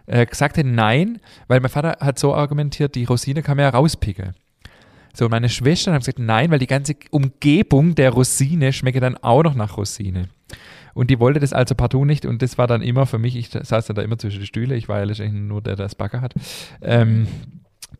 [0.07, 3.69] äh, gesagt haben, nein, weil mein Vater hat so argumentiert, die Rosine kann man ja
[3.69, 4.33] rauspicken.
[5.13, 9.43] So, meine Schwestern haben gesagt, nein, weil die ganze Umgebung der Rosine schmecke dann auch
[9.43, 10.27] noch nach Rosine.
[10.95, 13.49] Und die wollte das also partout nicht und das war dann immer für mich, ich
[13.49, 15.95] saß dann da immer zwischen die Stühle, ich war ja letztendlich nur der, der das
[15.95, 16.33] Backer hat.
[16.81, 17.27] Ähm,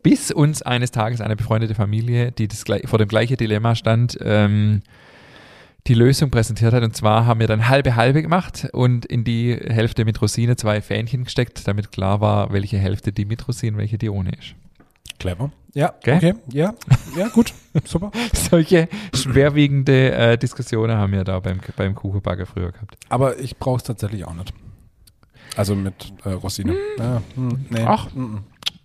[0.02, 4.82] bis uns eines Tages eine befreundete Familie, die das vor dem gleichen Dilemma stand, ähm,
[5.86, 6.82] die Lösung präsentiert hat.
[6.82, 10.80] Und zwar haben wir dann halbe halbe gemacht und in die Hälfte mit Rosine zwei
[10.80, 14.54] Fähnchen gesteckt, damit klar war, welche Hälfte die mit Rosinen, welche die ohne ist.
[15.18, 15.52] Clever.
[15.76, 16.16] Ja, Gell?
[16.16, 16.34] okay.
[16.50, 16.72] Ja,
[17.18, 17.52] ja, gut.
[17.84, 18.10] Super.
[18.32, 22.96] Solche schwerwiegende äh, Diskussionen haben wir da beim, beim Kuchenbacken früher gehabt.
[23.10, 24.54] Aber ich brauche es tatsächlich auch nicht.
[25.54, 26.74] Also mit äh, Rosine.
[26.98, 27.84] Ja, hm, nee.
[27.86, 28.08] Ach.
[28.14, 28.38] Mm.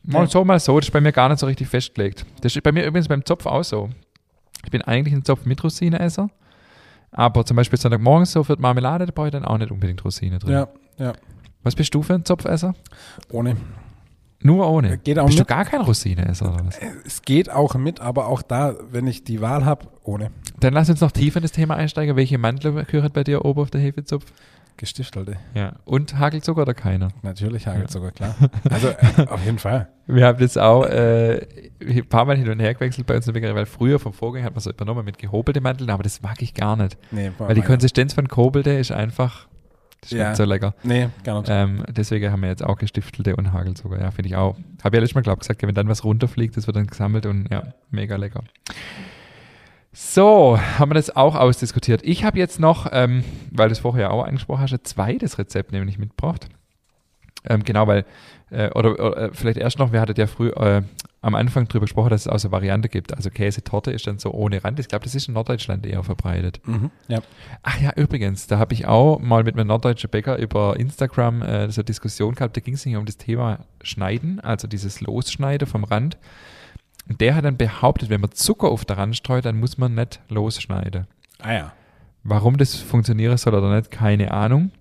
[0.03, 2.25] Mal so, mal so, das ist bei mir gar nicht so richtig festgelegt.
[2.41, 3.89] Das ist bei mir übrigens beim Zopf auch so.
[4.65, 6.29] Ich bin eigentlich ein Zopf mit Rosinenesser,
[7.11, 10.39] aber zum Beispiel Sonntagmorgens so für Marmelade, da brauche ich dann auch nicht unbedingt Rosine
[10.39, 10.51] drin.
[10.51, 11.13] Ja, ja.
[11.63, 12.73] Was bist du für ein Zopfesser?
[13.31, 13.55] Ohne.
[14.43, 14.97] Nur ohne.
[14.97, 15.47] Geht auch bist du mit.
[15.47, 16.79] gar kein Rosineesser oder was?
[17.05, 20.31] Es geht auch mit, aber auch da, wenn ich die Wahl habe, ohne.
[20.59, 22.15] Dann lass uns noch tiefer in das Thema einsteigen.
[22.15, 24.25] Welche Mandel gehört bei dir oben auf der Hefezopf?
[24.77, 25.37] Gestiftelte.
[25.53, 25.73] Ja.
[25.85, 27.09] Und Hagelzucker oder keiner?
[27.21, 28.33] Natürlich hagelt sogar, klar.
[28.69, 29.89] Also äh, auf jeden Fall.
[30.07, 31.45] Wir haben das auch äh,
[31.85, 34.13] ein paar Mal hin und her gewechselt bei uns in der Bäckerei, weil früher vom
[34.13, 36.97] Vorgänger hat man so übernommen mit gehobelten Mandeln, aber das mag ich gar nicht.
[37.11, 39.47] Nee, Weil die Konsistenz von Kobelte ist einfach,
[40.01, 40.35] das schmeckt Ja.
[40.35, 40.73] so lecker.
[40.83, 41.49] Nee, gar nicht.
[41.51, 43.99] Ähm, deswegen haben wir jetzt auch gestiftelte und Hagelzucker.
[43.99, 44.57] Ja, finde ich auch.
[44.83, 47.25] Habe ja letztes Mal, glaube ich, gesagt, wenn dann was runterfliegt, das wird dann gesammelt
[47.25, 48.43] und ja, mega lecker.
[49.93, 52.01] So, haben wir das auch ausdiskutiert.
[52.03, 55.71] Ich habe jetzt noch, ähm, weil du es vorher auch angesprochen hast, ein zweites Rezept
[55.73, 56.47] nämlich mitgebracht.
[57.43, 58.05] Ähm, genau, weil,
[58.49, 60.83] äh, oder, oder äh, vielleicht erst noch, wir hatten ja früh äh,
[61.21, 63.15] am Anfang drüber gesprochen, dass es auch so eine Variante gibt.
[63.15, 64.79] Also Käsetorte ist dann so ohne Rand.
[64.79, 66.59] Ich glaube, das ist in Norddeutschland eher verbreitet.
[66.65, 66.89] Mhm.
[67.07, 67.19] Ja.
[67.61, 71.71] Ach ja, übrigens, da habe ich auch mal mit einem norddeutschen Bäcker über Instagram äh,
[71.71, 72.57] so eine Diskussion gehabt.
[72.57, 76.17] Da ging es nicht um das Thema Schneiden, also dieses Losschneiden vom Rand.
[77.07, 79.93] Und der hat dann behauptet, wenn man Zucker auf der Rand streut, dann muss man
[79.93, 81.07] nicht losschneiden.
[81.39, 81.73] Ah ja.
[82.23, 84.71] Warum das funktionieren soll oder nicht, keine Ahnung.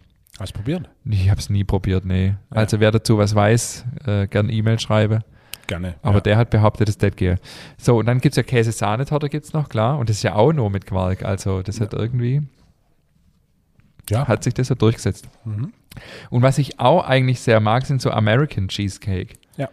[0.40, 0.88] Hast du probiert?
[1.04, 2.34] Ich habe es nie probiert, nee.
[2.48, 5.20] Also wer dazu was weiß, äh, gern E-Mail schreibe.
[5.66, 5.96] gerne.
[6.00, 6.20] Aber ja.
[6.22, 7.36] der hat behauptet, das das gehe.
[7.76, 9.98] So, und dann gibt es ja Käse-Sahnetorte, gibt es noch, klar.
[9.98, 11.26] Und das ist ja auch nur mit Quark.
[11.26, 12.40] Also, das hat irgendwie,
[14.08, 14.26] ja.
[14.26, 15.28] hat sich das so durchgesetzt.
[15.44, 15.74] Mhm.
[16.30, 19.34] Und was ich auch eigentlich sehr mag, sind so American Cheesecake.
[19.58, 19.68] Ja.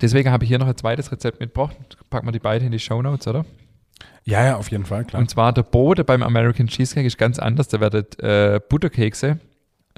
[0.00, 1.76] Deswegen habe ich hier noch ein zweites Rezept mitgebracht.
[2.08, 3.44] Packen wir die beiden in die Show Notes, oder?
[4.24, 5.20] ja, ja, auf jeden Fall, klar.
[5.20, 7.68] Und zwar der Boden beim American Cheesecake ist ganz anders.
[7.68, 9.38] Da werden äh, Butterkekse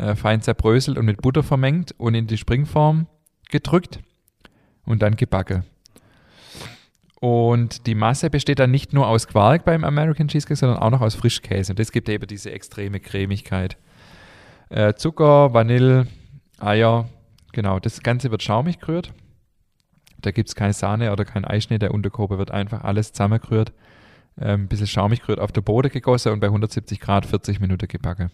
[0.00, 3.06] äh, fein zerbröselt und mit Butter vermengt und in die Springform
[3.50, 4.00] gedrückt
[4.84, 5.64] und dann gebacken.
[7.20, 11.02] Und die Masse besteht dann nicht nur aus Quark beim American Cheesecake, sondern auch noch
[11.02, 11.72] aus Frischkäse.
[11.72, 13.76] Und das gibt eben diese extreme Cremigkeit.
[14.70, 16.06] Äh, Zucker, Vanille,
[16.58, 17.10] Eier,
[17.52, 17.78] genau.
[17.78, 19.12] Das Ganze wird schaumig gerührt.
[20.22, 21.78] Da gibt es keine Sahne oder kein Eischnee.
[21.78, 23.74] Der Unterkobe wird einfach alles zusammengerührt.
[24.40, 27.88] Ähm, ein bisschen schaumig gerührt auf der Boden gegossen und bei 170 Grad 40 Minuten
[27.88, 28.30] gebacken.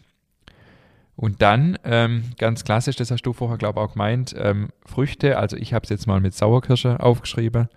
[1.16, 5.38] Und dann, ähm, ganz klassisch, das hast du vorher, glaube ich, auch gemeint, ähm, Früchte,
[5.38, 7.68] also ich habe es jetzt mal mit Sauerkirsche aufgeschrieben,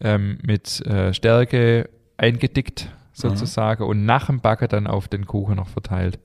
[0.00, 5.68] ähm, mit äh, Stärke eingedickt sozusagen und nach dem Backen dann auf den Kuchen noch
[5.68, 6.18] verteilt.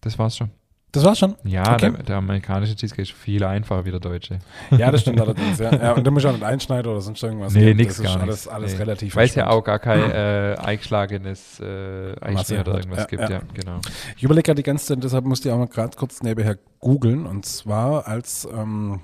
[0.00, 0.50] Das war's schon.
[0.94, 1.34] Das war's schon?
[1.44, 1.90] Ja, Okay.
[1.90, 4.38] der, der amerikanische Cheesecake ist viel einfacher wie der deutsche.
[4.70, 5.58] Ja, das stimmt allerdings.
[5.58, 5.74] Ja.
[5.74, 7.52] ja, und da muss ich auch nicht einschneiden oder sonst irgendwas.
[7.52, 8.48] Nee, ist gar alles, nichts.
[8.48, 8.78] alles Nee.
[8.78, 13.22] relativ Weil es ja auch gar kein äh, eingeschlagenes äh, Masse oder irgendwas Ja, gibt.
[13.22, 13.30] ja.
[13.30, 13.80] Ja, genau.
[14.16, 17.26] Ich überlege gerade die ganze Zeit, deshalb musste ich auch mal gerade kurz nebenher googeln.
[17.26, 19.00] Und zwar, als, ähm,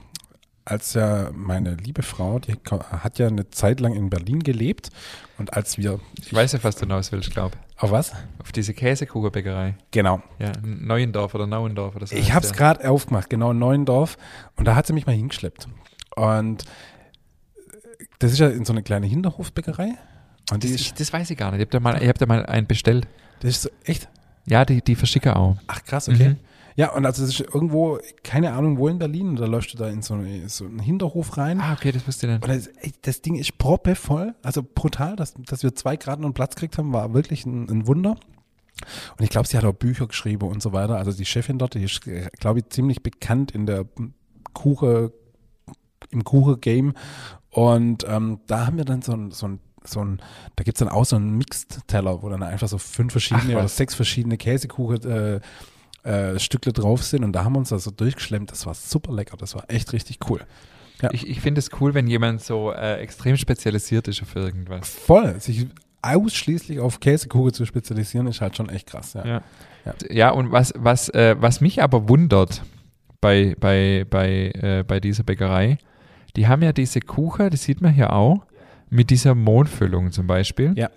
[0.71, 4.91] als ja meine liebe Frau, die hat ja eine Zeit lang in Berlin gelebt.
[5.39, 6.01] Und als wir.
[6.19, 8.13] Ich weiß ja, was du hinaus willst, glaube Auf was?
[8.39, 9.75] Auf diese Käsekuchenbäckerei.
[9.91, 10.23] Genau.
[10.39, 12.15] Ja, Neuendorf oder Nauendorf oder so.
[12.17, 12.59] Ich habe es der.
[12.59, 14.17] gerade aufgemacht, genau in Neuendorf.
[14.57, 15.67] Und da hat sie mich mal hingeschleppt.
[16.17, 16.65] Und
[18.19, 19.95] das ist ja in so eine kleine Hinterhofbäckerei.
[20.53, 21.61] Und Das, ich, das weiß ich gar nicht.
[21.61, 23.07] Ich habe da, mal- ich hab da mal einen bestellt.
[23.41, 24.09] das ist so echt.
[24.47, 25.57] Ja, die, die verschicke auch.
[25.67, 26.31] Ach krass, okay.
[26.31, 26.37] Mhm.
[26.77, 29.79] Ja, und also das ist irgendwo, keine Ahnung wo in Berlin, und da läufst du
[29.79, 31.61] da in so, eine, so einen Hinterhof rein.
[31.61, 32.57] Ah, okay, das wusste ich Und dann.
[32.57, 36.55] das, ey, das Ding ist proppevoll, also brutal, dass, dass wir zwei Grad und Platz
[36.55, 38.17] gekriegt haben, war wirklich ein, ein Wunder.
[39.19, 40.97] Und ich glaube, sie hat auch Bücher geschrieben und so weiter.
[40.97, 43.85] Also die Chefin dort, die ist, glaube ich, ziemlich bekannt in der
[44.55, 45.13] Kuche,
[46.11, 46.95] im Kuche-Game.
[47.51, 50.23] Und ähm, da haben wir dann so ein, so ein, so ein
[50.57, 53.69] da gibt's dann auch so einen Mixed-Teller, wo dann einfach so fünf verschiedene Ach, oder
[53.69, 55.41] sechs verschiedene Käsekuchen äh,
[56.03, 57.25] äh, Stückle drauf sind.
[57.25, 58.51] Und da haben wir uns da so durchgeschlemmt.
[58.51, 59.37] Das war super lecker.
[59.37, 60.41] Das war echt richtig cool.
[61.03, 61.11] Ja.
[61.13, 64.89] Ich, ich finde es cool, wenn jemand so äh, extrem spezialisiert ist auf irgendwas.
[64.89, 65.41] Voll.
[65.41, 65.67] Sich
[66.03, 69.15] ausschließlich auf Käsekuchen zu spezialisieren, ist halt schon echt krass.
[69.15, 69.27] Ja.
[69.27, 69.43] Ja,
[69.85, 69.95] Ja.
[70.11, 72.63] ja und was, was, äh, was mich aber wundert
[73.21, 75.79] bei, bei, bei, äh, bei dieser Bäckerei,
[76.37, 78.47] die haben ja diese Kuchen, das sieht man hier auch,
[78.89, 80.73] mit dieser Mondfüllung zum Beispiel.
[80.77, 80.91] Ja.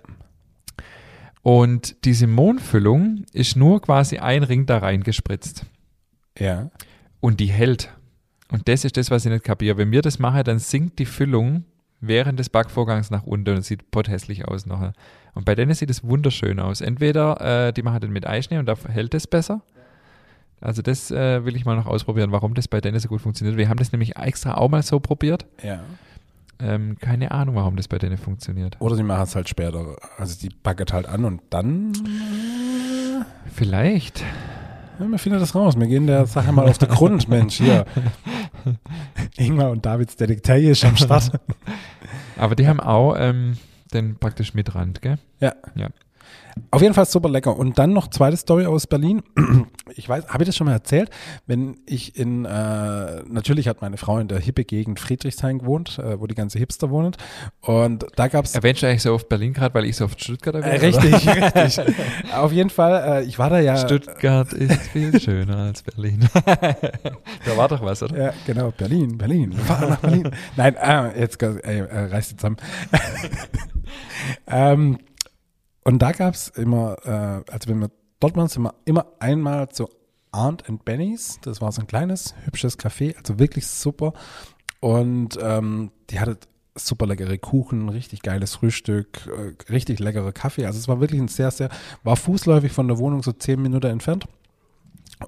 [1.44, 5.66] Und diese Mondfüllung ist nur quasi ein Ring da reingespritzt.
[6.38, 6.70] ja.
[7.20, 7.90] Und die hält.
[8.50, 9.76] Und das ist das, was ich nicht kapiere.
[9.76, 11.64] Wenn wir das machen, dann sinkt die Füllung
[12.00, 14.94] während des Backvorgangs nach unten und sieht potthässlich aus nachher.
[15.34, 16.80] Und bei denen sieht es wunderschön aus.
[16.80, 19.62] Entweder äh, die machen den mit Eischnee und da hält es besser.
[20.60, 23.58] Also das äh, will ich mal noch ausprobieren, warum das bei denen so gut funktioniert.
[23.58, 25.46] Wir haben das nämlich extra auch mal so probiert.
[25.62, 25.80] Ja.
[26.60, 28.76] Ähm, keine Ahnung, warum das bei denen funktioniert.
[28.80, 29.96] Oder die machen es halt später.
[30.18, 31.92] Also die packet halt an und dann.
[33.52, 34.22] Vielleicht.
[34.98, 35.78] Ja, wir finden das raus.
[35.78, 37.56] Wir gehen der Sache mal auf den Grund, Mensch.
[37.56, 37.84] Hier.
[39.36, 41.32] Ingmar und Davids Detektei ist am Start.
[42.36, 43.56] Aber die haben auch ähm,
[43.92, 45.18] den praktisch mit Rand, gell?
[45.40, 45.54] Ja.
[45.74, 45.88] Ja.
[46.70, 47.56] Auf jeden Fall super lecker.
[47.56, 49.22] Und dann noch zweite Story aus Berlin.
[49.96, 51.10] Ich weiß, habe ich das schon mal erzählt?
[51.46, 56.18] Wenn ich in, äh, natürlich hat meine Frau in der hippe Gegend Friedrichshain gewohnt, äh,
[56.18, 57.16] wo die ganze Hipster wohnt.
[57.60, 60.20] Und da gab es Erwähnst du eigentlich so oft Berlin gerade, weil ich so oft
[60.20, 60.82] Stuttgart Äh, erwähne?
[60.82, 61.94] richtig, richtig.
[62.34, 63.76] Auf jeden Fall, äh, ich war da ja.
[63.76, 66.28] Stuttgart ist viel schöner als Berlin.
[66.44, 68.16] da war doch was, oder?
[68.20, 69.52] Ja, genau, Berlin, Berlin.
[69.52, 70.30] Wir fahren nach Berlin.
[70.56, 72.56] Nein, äh, jetzt ey, äh, reißt du zusammen.
[74.46, 74.98] ähm,
[75.84, 79.68] und da gab es immer, äh, also wenn wir dort waren, sind wir immer einmal
[79.68, 79.88] zu
[80.32, 81.38] Aunt and Benny's.
[81.42, 84.12] Das war so ein kleines, hübsches Café, also wirklich super.
[84.80, 86.38] Und ähm, die hatte
[86.74, 90.66] super leckere Kuchen, richtig geiles Frühstück, äh, richtig leckere Kaffee.
[90.66, 91.68] Also es war wirklich ein sehr, sehr,
[92.02, 94.26] war fußläufig von der Wohnung so zehn Minuten entfernt.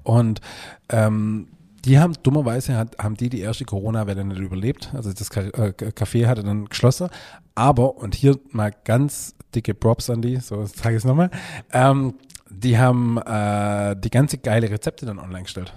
[0.03, 0.41] Und
[0.89, 1.47] ähm,
[1.85, 4.91] die haben dummerweise hat, haben die die erste Corona-Welle nicht überlebt.
[4.93, 7.09] Also das äh, Café hatte dann geschlossen.
[7.55, 11.29] Aber, und hier mal ganz dicke Props an die, so sage ich es nochmal,
[11.73, 12.15] ähm,
[12.49, 15.73] die haben äh, die ganze geile Rezepte dann online gestellt.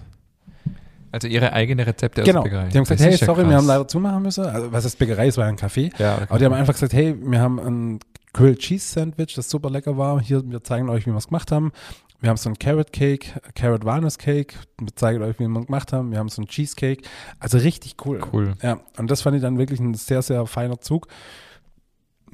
[1.12, 2.40] Also ihre eigene Rezepte genau.
[2.40, 2.68] aus der Bäckerei.
[2.68, 4.44] Die haben gesagt, Das hey, ist ja sorry, wir haben leider zumachen müssen.
[4.44, 5.26] Also, was ist Bäckerei?
[5.26, 5.90] Es war ein Café.
[5.98, 8.00] Ja, Aber die haben einfach gesagt, hey, wir haben ein
[8.32, 10.20] Grilled Cheese Sandwich, das super lecker war.
[10.20, 11.72] Hier, wir zeigen euch, wie wir es gemacht haben.
[12.20, 14.54] wir haben so ein Carrot Cake, Carrot Walnuss Cake.
[14.78, 16.12] Wir zeigen euch, wie wir gemacht haben.
[16.12, 17.02] Wir haben so ein Cheesecake.
[17.40, 18.20] Also richtig cool.
[18.32, 18.54] Cool.
[18.62, 21.08] Ja, und das fand ich dann wirklich ein sehr, sehr feiner Zug.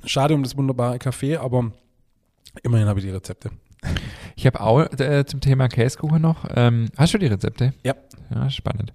[0.07, 1.73] Schade um das wunderbare Kaffee, aber
[2.63, 3.51] immerhin habe ich die Rezepte.
[4.37, 6.45] Ich habe auch äh, zum Thema Käsekuchen noch.
[6.55, 7.73] Ähm, hast du die Rezepte?
[7.85, 7.95] Ja.
[8.35, 8.93] Ja, spannend.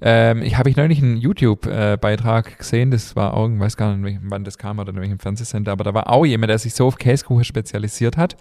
[0.00, 4.20] Ähm, ich habe ich neulich einen YouTube-Beitrag gesehen, das war auch, ich weiß gar nicht,
[4.22, 6.86] wann das kam oder in welchem Fernsehsender, aber da war auch jemand, der sich so
[6.86, 8.36] auf Käsekuchen spezialisiert hat.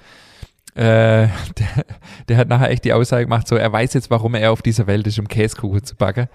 [0.78, 1.86] Äh, der,
[2.30, 4.86] der hat nachher echt die Aussage gemacht, so er weiß jetzt, warum er auf dieser
[4.86, 6.28] Welt ist, um Käsekuchen zu backen.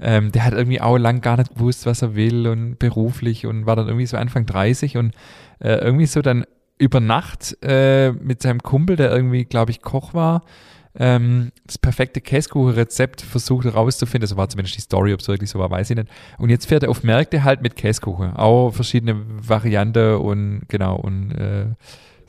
[0.00, 3.66] Ähm, der hat irgendwie auch lang gar nicht gewusst, was er will und beruflich und
[3.66, 5.14] war dann irgendwie so Anfang 30 und
[5.58, 6.44] äh, irgendwie so dann
[6.78, 10.44] über Nacht äh, mit seinem Kumpel, der irgendwie, glaube ich, Koch war,
[10.96, 14.28] ähm, das perfekte Käsekuchenrezept versucht herauszufinden.
[14.28, 16.08] Das war zumindest die Story, ob es wirklich so war, weiß ich nicht.
[16.38, 18.34] Und jetzt fährt er auf Märkte halt mit Käsekuchen.
[18.34, 21.66] Auch verschiedene Varianten und genau und äh,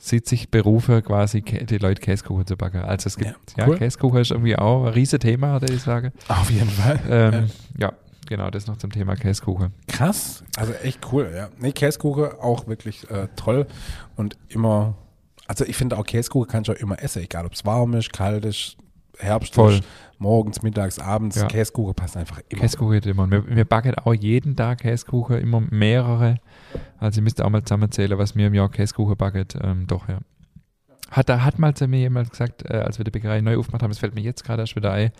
[0.00, 2.80] sieht sich Berufe quasi, die Leute Käsekuchen zu backen.
[2.80, 3.76] Also es gibt, Ja, ja, cool.
[3.78, 6.12] Käsekuchen ist irgendwie auch ein riesen Thema, würde ich sagen.
[6.28, 6.98] Auf jeden Fall.
[7.08, 7.92] Ähm, ja,
[8.26, 9.72] genau, das noch zum Thema Käsekuchen.
[9.86, 11.50] Krass, also echt cool, ja.
[11.58, 13.66] Nee, Käsekuchen auch wirklich äh, toll
[14.16, 14.94] und immer,
[15.46, 18.12] also ich finde auch Käsekuchen kannst du auch immer essen, egal ob es warm ist,
[18.12, 18.76] kalt ist,
[19.18, 19.74] Herbst Voll.
[19.74, 19.82] ist,
[20.20, 21.46] morgens, mittags, abends, Ja.
[21.48, 22.60] Käsekuchen passt einfach immer.
[22.62, 23.28] Käsekuchen geht immer.
[23.28, 26.36] Wir, wir backen auch jeden Tag Käsekuchen, immer mehrere.
[26.98, 29.46] Also ihr müsst auch mal zusammenzählen, was wir im Jahr Käsekuchen backen.
[29.62, 30.18] Ähm, doch, ja.
[31.10, 33.82] Hat, da hat mal zu mir jemand gesagt, äh, als wir die Bäckerei neu aufgemacht
[33.82, 35.10] haben, es fällt mir jetzt gerade erst wieder ein,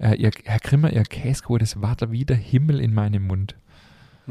[0.00, 3.54] äh, ihr, Herr Grimmer, Ihr Käsekuchen, das war da wie der Himmel in meinem Mund.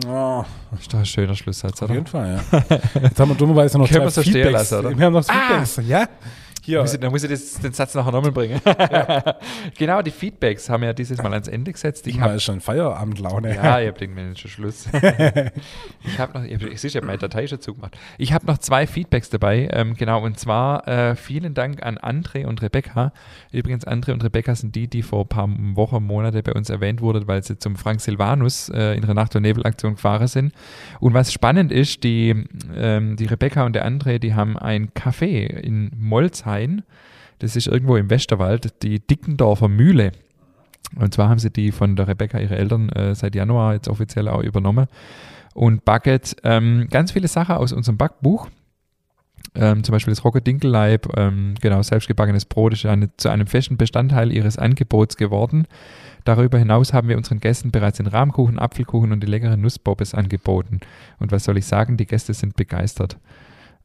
[0.05, 1.93] Oh, Das ist doch ein schöner Schlusssatz, auf oder?
[1.95, 2.63] jeden Fall, ja.
[3.01, 4.51] Jetzt haben wir dummerweise noch Können zwei Feedbacks.
[4.51, 4.97] lassen, oder?
[4.97, 5.63] Wir haben noch Ah!
[5.63, 6.07] Feedbacks, ja.
[6.67, 8.59] Hier, Muss ich, dann muss ich das, den Satz nachher nochmal bringen.
[9.77, 12.05] genau, die Feedbacks haben wir ja dieses Mal ans Ende gesetzt.
[12.07, 13.55] Ich ich habe schon Feierabendlaune.
[13.55, 14.85] Ja, ihr habt irgendwann schon Schluss.
[14.91, 17.97] ich habe noch, ich, ich, ich habe meine Datei schon zugemacht.
[18.17, 22.45] Ich habe noch zwei Feedbacks dabei, ähm, genau, und zwar äh, vielen Dank an André
[22.45, 23.13] und Rebecca.
[23.53, 26.99] Übrigens, André und Rebecca sind die, die vor ein paar Wochen, Monate bei uns erwähnt
[26.99, 30.51] wurden, weil sie zum Frank Silvanus äh, in der Nacht- und Nebelaktion gefahren sind.
[30.99, 32.43] Und was spannend ist, die,
[32.75, 35.91] ähm, die Rebecca und der André, die haben ein Café in
[36.57, 36.83] Molzhain.
[37.39, 40.11] Das ist irgendwo im Westerwald, die Dickendorfer Mühle.
[40.95, 44.27] Und zwar haben sie die von der Rebecca, ihre Eltern, äh, seit Januar jetzt offiziell
[44.27, 44.87] auch übernommen.
[45.53, 48.47] Und backet ähm, ganz viele Sachen aus unserem Backbuch.
[49.53, 54.31] Ähm, zum Beispiel das Rocke-Dinkelleib, ähm, genau, selbstgebackenes Brot ist eine, zu einem festen Bestandteil
[54.31, 55.67] ihres Angebots geworden.
[56.25, 60.79] Darüber hinaus haben wir unseren Gästen bereits den Rahmkuchen, Apfelkuchen und die leckeren Nussbobbes angeboten.
[61.19, 63.17] Und was soll ich sagen, die Gäste sind begeistert.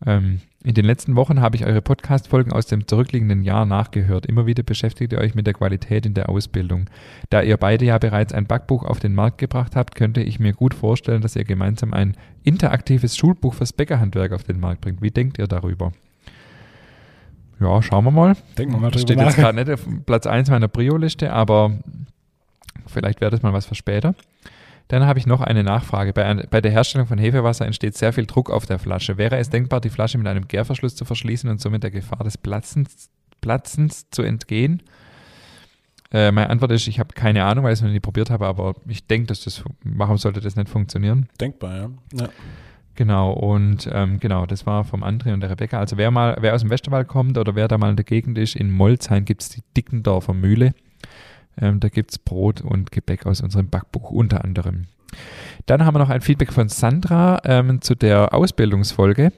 [0.07, 4.27] Ähm, in den letzten Wochen habe ich eure Podcast-Folgen aus dem zurückliegenden Jahr nachgehört.
[4.27, 6.89] Immer wieder beschäftigt ihr euch mit der Qualität in der Ausbildung.
[7.31, 10.53] Da ihr beide ja bereits ein Backbuch auf den Markt gebracht habt, könnte ich mir
[10.53, 15.03] gut vorstellen, dass ihr gemeinsam ein interaktives Schulbuch fürs Bäckerhandwerk auf den Markt bringt.
[15.03, 15.93] Wie denkt ihr darüber?
[17.61, 18.37] Ja, schauen wir mal.
[18.59, 21.79] Denken wir mal drüber steht jetzt gerade nicht auf Platz 1 meiner Prio-Liste, aber
[22.87, 24.15] vielleicht wäre das mal was für später.
[24.89, 26.13] Dann habe ich noch eine Nachfrage.
[26.13, 29.17] Bei, bei der Herstellung von Hefewasser entsteht sehr viel Druck auf der Flasche.
[29.17, 32.37] Wäre es denkbar, die Flasche mit einem Gärverschluss zu verschließen und somit der Gefahr des
[32.37, 33.11] Platzens,
[33.41, 34.83] Platzens zu entgehen?
[36.13, 38.47] Äh, meine Antwort ist, ich habe keine Ahnung, weil ich es noch nie probiert habe,
[38.47, 41.29] aber ich denke, dass das, warum sollte das nicht funktionieren?
[41.41, 41.91] Denkbar, ja.
[42.13, 42.29] ja.
[42.95, 45.79] Genau, und ähm, genau, das war vom André und der Rebecca.
[45.79, 48.37] Also wer mal, wer aus dem Westerwald kommt oder wer da mal in der Gegend
[48.37, 50.75] ist, in Molzheim gibt es die Dickendorfer Mühle.
[51.61, 54.87] Ähm, da gibt es Brot und Gebäck aus unserem Backbuch unter anderem.
[55.67, 59.33] Dann haben wir noch ein Feedback von Sandra ähm, zu der Ausbildungsfolge.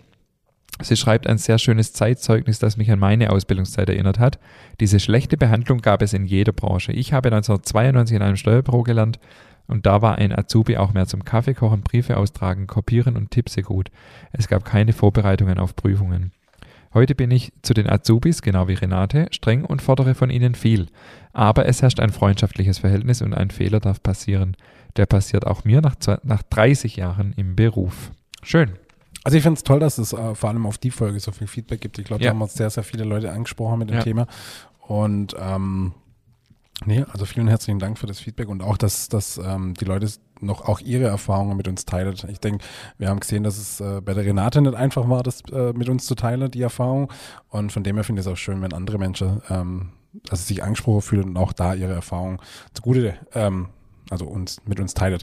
[0.82, 4.40] Sie schreibt ein sehr schönes Zeitzeugnis, das mich an meine Ausbildungszeit erinnert hat.
[4.80, 6.92] Diese schlechte Behandlung gab es in jeder Branche.
[6.92, 9.20] Ich habe 1992 in einem Steuerbüro gelernt
[9.66, 13.62] und da war ein Azubi auch mehr zum Kaffee kochen, Briefe austragen, kopieren und Tipse
[13.62, 13.90] gut.
[14.32, 16.32] Es gab keine Vorbereitungen auf Prüfungen.
[16.95, 20.86] Heute bin ich zu den Azubis, genau wie Renate, streng und fordere von ihnen viel.
[21.32, 24.57] Aber es herrscht ein freundschaftliches Verhältnis und ein Fehler darf passieren.
[24.97, 28.12] Der passiert auch mir nach, nach 30 Jahren im Beruf.
[28.42, 28.74] Schön.
[29.24, 31.47] Also ich finde es toll, dass es äh, vor allem auf die Folge so viel
[31.49, 31.99] Feedback gibt.
[31.99, 32.30] Ich glaube, Ja.
[32.30, 34.03] da haben uns sehr, sehr viele Leute angesprochen mit dem Ja.
[34.03, 34.26] Thema.
[34.86, 35.95] Und ähm,
[36.84, 40.09] nee, also vielen herzlichen Dank für das Feedback und auch, dass, dass ähm, die Leute
[40.41, 42.14] noch auch ihre Erfahrungen mit uns teilen.
[42.28, 42.64] Ich denke,
[42.99, 45.89] wir haben gesehen, dass es äh, bei der Renate nicht einfach war, das äh, mit
[45.89, 47.12] uns zu teilen, die Erfahrung.
[47.49, 49.93] Und von dem her finde ich es auch schön, wenn andere Menschen ähm,
[50.30, 52.39] also sich angesprochen fühlen und auch da ihre Erfahrungen
[52.72, 53.68] zugute, ähm,
[54.11, 55.20] also uns mit uns teilen.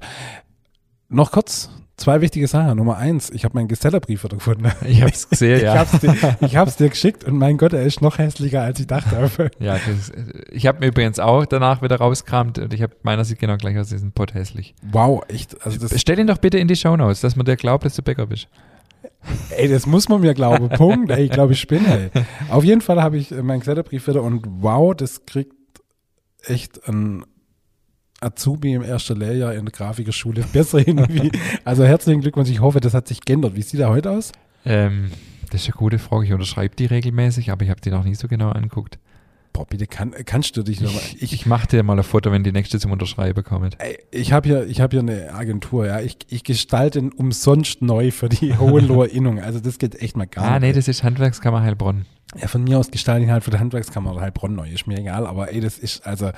[1.11, 2.77] Noch kurz zwei wichtige Sachen.
[2.77, 4.71] Nummer eins, ich habe meinen Gesellerbrief wieder gefunden.
[4.87, 5.77] Ich habe es gesehen, Ich ja.
[5.77, 8.87] hab's, dir, ich hab's dir geschickt und mein Gott, er ist noch hässlicher, als ich
[8.87, 9.51] dachte.
[9.59, 10.11] Ja, das,
[10.51, 13.77] ich habe mir übrigens auch danach wieder rausgekramt und ich habe meiner sieht genau gleich
[13.77, 14.73] aus, diesen Pott hässlich.
[14.81, 15.63] Wow, echt.
[15.65, 18.01] Also das, Stell ihn doch bitte in die Shownotes, dass man dir glaubt, dass du
[18.01, 18.47] Bäcker bist.
[19.49, 20.69] Ey, das muss man mir glauben.
[20.77, 21.11] Punkt.
[21.11, 22.09] Ey, ich glaube, ich spinne.
[22.13, 22.23] Ey.
[22.49, 25.53] Auf jeden Fall habe ich meinen Gesellerbrief wieder und wow, das kriegt
[26.43, 27.25] echt ein
[28.21, 31.05] Azubi im ersten Lehrjahr in der Grafikerschule besser hin.
[31.09, 31.31] Wie,
[31.65, 32.49] also herzlichen Glückwunsch.
[32.49, 33.55] Ich hoffe, das hat sich geändert.
[33.55, 34.31] Wie sieht er heute aus?
[34.65, 35.11] Ähm,
[35.51, 36.25] das ist eine gute Frage.
[36.25, 38.99] Ich unterschreibe die regelmäßig, aber ich habe die noch nie so genau angeguckt.
[39.53, 41.01] Boah, bitte kann, kannst du dich nochmal.
[41.19, 43.77] Ich, ich mache dir mal ein Foto, wenn die nächste zum Unterschreiben kommt.
[44.09, 45.99] Ich habe hier, ich habe hier eine Agentur, ja.
[45.99, 49.39] Ich, ich gestalte umsonst neu für die Hohenloher Innung.
[49.41, 50.69] Also das geht echt mal gar Ah, nicht.
[50.69, 52.05] nee, das ist Handwerkskammer Heilbronn.
[52.39, 54.69] Ja, von mir aus gestalte ich halt für die Handwerkskammer Heilbronn neu.
[54.69, 56.31] Ist mir egal, aber ey, das ist also.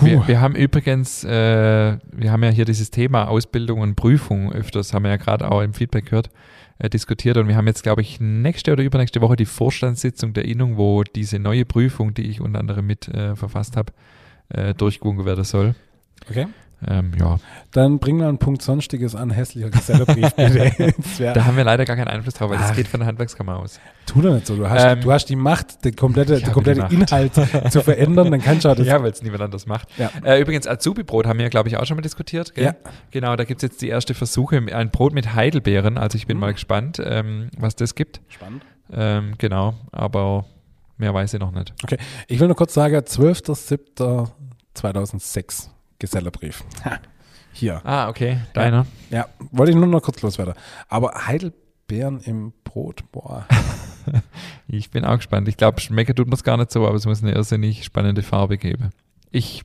[0.00, 4.92] Wir, wir haben übrigens, äh, wir haben ja hier dieses Thema Ausbildung und Prüfung öfters,
[4.92, 6.30] haben wir ja gerade auch im Feedback gehört,
[6.78, 10.44] äh, diskutiert und wir haben jetzt, glaube ich, nächste oder übernächste Woche die Vorstandssitzung der
[10.44, 13.92] Innung, wo diese neue Prüfung, die ich unter anderem mit äh, verfasst habe,
[14.48, 15.74] äh, durchgewunken werden soll.
[16.28, 16.46] Okay.
[16.88, 17.38] Ähm, ja,
[17.72, 19.70] Dann bring mal einen Punkt Sonstiges an, hässlicher.
[19.76, 19.88] Das
[21.18, 22.76] wär, da haben wir leider gar keinen Einfluss drauf, weil das Ach.
[22.76, 23.80] geht von der Handwerkskammer aus.
[24.06, 24.54] tu doch nicht so.
[24.56, 27.12] Du hast, Ähm, du hast die Macht, den komplette, den habe komplette die Macht.
[27.12, 27.32] Inhalt
[27.72, 28.86] zu verändern, dann kannst du auch das.
[28.86, 29.88] ja, weil es niemand anders macht.
[29.98, 30.10] Ja.
[30.24, 32.54] Äh, übrigens, Azubi-Brot haben wir, glaube ich, auch schon mal diskutiert.
[32.54, 32.64] Gell?
[32.66, 32.74] Ja.
[33.10, 35.98] Genau, da gibt es jetzt die erste Versuche, ein Brot mit Heidelbeeren.
[35.98, 36.40] Also ich bin Mhm.
[36.42, 38.20] mal gespannt, ähm, was das gibt.
[38.28, 38.62] Spannend.
[38.92, 40.44] Ähm, genau, aber
[40.98, 41.74] mehr weiß ich noch nicht.
[42.28, 42.94] Ich will nur kurz sagen,
[44.74, 45.68] 12.07.2006,
[45.98, 46.62] Gesellerbrief.
[46.84, 46.98] Ha,
[47.52, 47.80] Hier.
[47.84, 48.86] Ah, okay, deiner.
[49.10, 50.54] Ja, wollte ich nur noch kurz loswerden.
[50.88, 53.46] Aber Heidelbeeren im Brot, boah.
[54.68, 55.48] Ich bin auch gespannt.
[55.48, 58.22] Ich glaube, schmecken tut man es gar nicht so, aber es muss eine irrsinnig spannende
[58.22, 58.90] Farbe geben.
[59.32, 59.64] Ich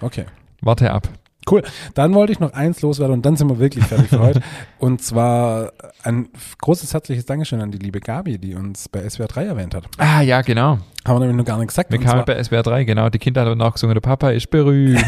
[0.00, 0.24] Okay.
[0.62, 1.08] warte ab.
[1.48, 1.62] Cool.
[1.94, 4.42] Dann wollte ich noch eins loswerden und dann sind wir wirklich fertig für heute.
[4.78, 5.72] Und zwar
[6.02, 6.28] ein
[6.60, 9.84] großes herzliches Dankeschön an die liebe Gabi, die uns bei SWR 3 erwähnt hat.
[9.98, 10.78] Ah, ja, genau.
[11.06, 11.90] Haben wir nämlich noch gar nicht gesagt.
[11.92, 13.08] Wir kamen bei SWR 3, genau.
[13.10, 15.00] Die Kinder haben auch gesungen, der Papa ist berühmt.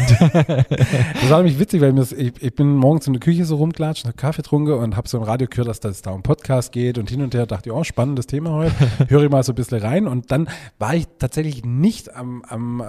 [1.21, 4.15] Das war nämlich witzig, weil ich, ich bin morgens in der Küche so rumklatscht, habe
[4.15, 7.09] Kaffee getrunken und habe so im Radio gehört, dass das da um Podcast geht und
[7.09, 8.73] hin und her dachte ich, oh, spannendes Thema heute.
[9.09, 10.47] Höre ich mal so ein bisschen rein und dann
[10.79, 12.83] war ich tatsächlich nicht am, am, äh,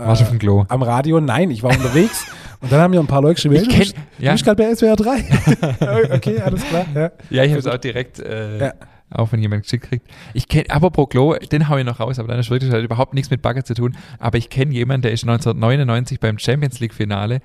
[0.69, 1.21] am Radio.
[1.21, 2.27] Nein, ich war unterwegs
[2.61, 4.33] und dann haben mir ein paar Leute geschrieben, Ich kenn- ja.
[4.33, 6.15] bist gerade bei SWR 3.
[6.15, 6.85] okay, alles klar.
[6.95, 7.11] Ja.
[7.31, 8.73] Ja, ich habe es auch direkt, äh, Ja.
[9.11, 10.07] Auch wenn jemand geschickt kriegt.
[10.35, 12.83] Ich kenne, aber pro Klo, den hau ich noch raus, aber dann ist wirklich hat
[12.83, 13.97] überhaupt nichts mit Bagger zu tun.
[14.19, 17.41] Aber ich kenne jemanden, der ist 1999 beim Champions League Finale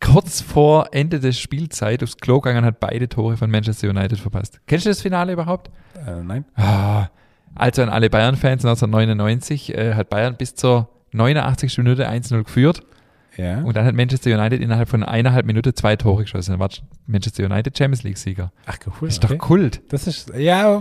[0.00, 4.18] kurz vor Ende der Spielzeit aufs Klo gegangen und hat beide Tore von Manchester United
[4.18, 4.60] verpasst.
[4.66, 5.70] Kennst du das Finale überhaupt?
[6.06, 6.44] Äh, nein.
[6.56, 7.08] Ah,
[7.54, 11.78] also an alle Bayern-Fans 1999 äh, hat Bayern bis zur 89.
[11.78, 12.82] Minute 1-0 geführt
[13.40, 13.62] Ja.
[13.62, 16.52] und dann hat Manchester United innerhalb von eineinhalb Minute zwei Tore geschossen.
[16.52, 16.68] Dann war
[17.06, 18.52] Manchester United Champions League-Sieger.
[18.66, 19.08] Ach, cool.
[19.08, 19.36] Das ist okay.
[19.38, 19.80] doch Kult.
[19.88, 20.80] Das ist, ja,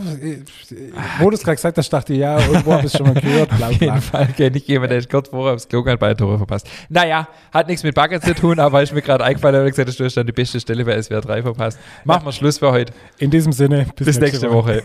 [1.20, 3.20] wo du es gerade gesagt hast, dachte ich, ja, irgendwo habe ich es schon mal
[3.20, 4.02] gehört, bla, Auf jeden bla.
[4.02, 6.68] Fall kenne ich jemanden, der ist kurz vorher aufs Klo gegangen, beide Tore verpasst.
[6.90, 10.00] Naja, hat nichts mit Bagger zu tun, aber ist mir gerade eingefallen, habe ich gesagt,
[10.00, 11.80] du hast dann die beste Stelle bei SWR 3 verpasst.
[12.04, 12.94] Machen wir Schluss für heute.
[13.18, 14.84] In diesem Sinne, Bis nächste Woche.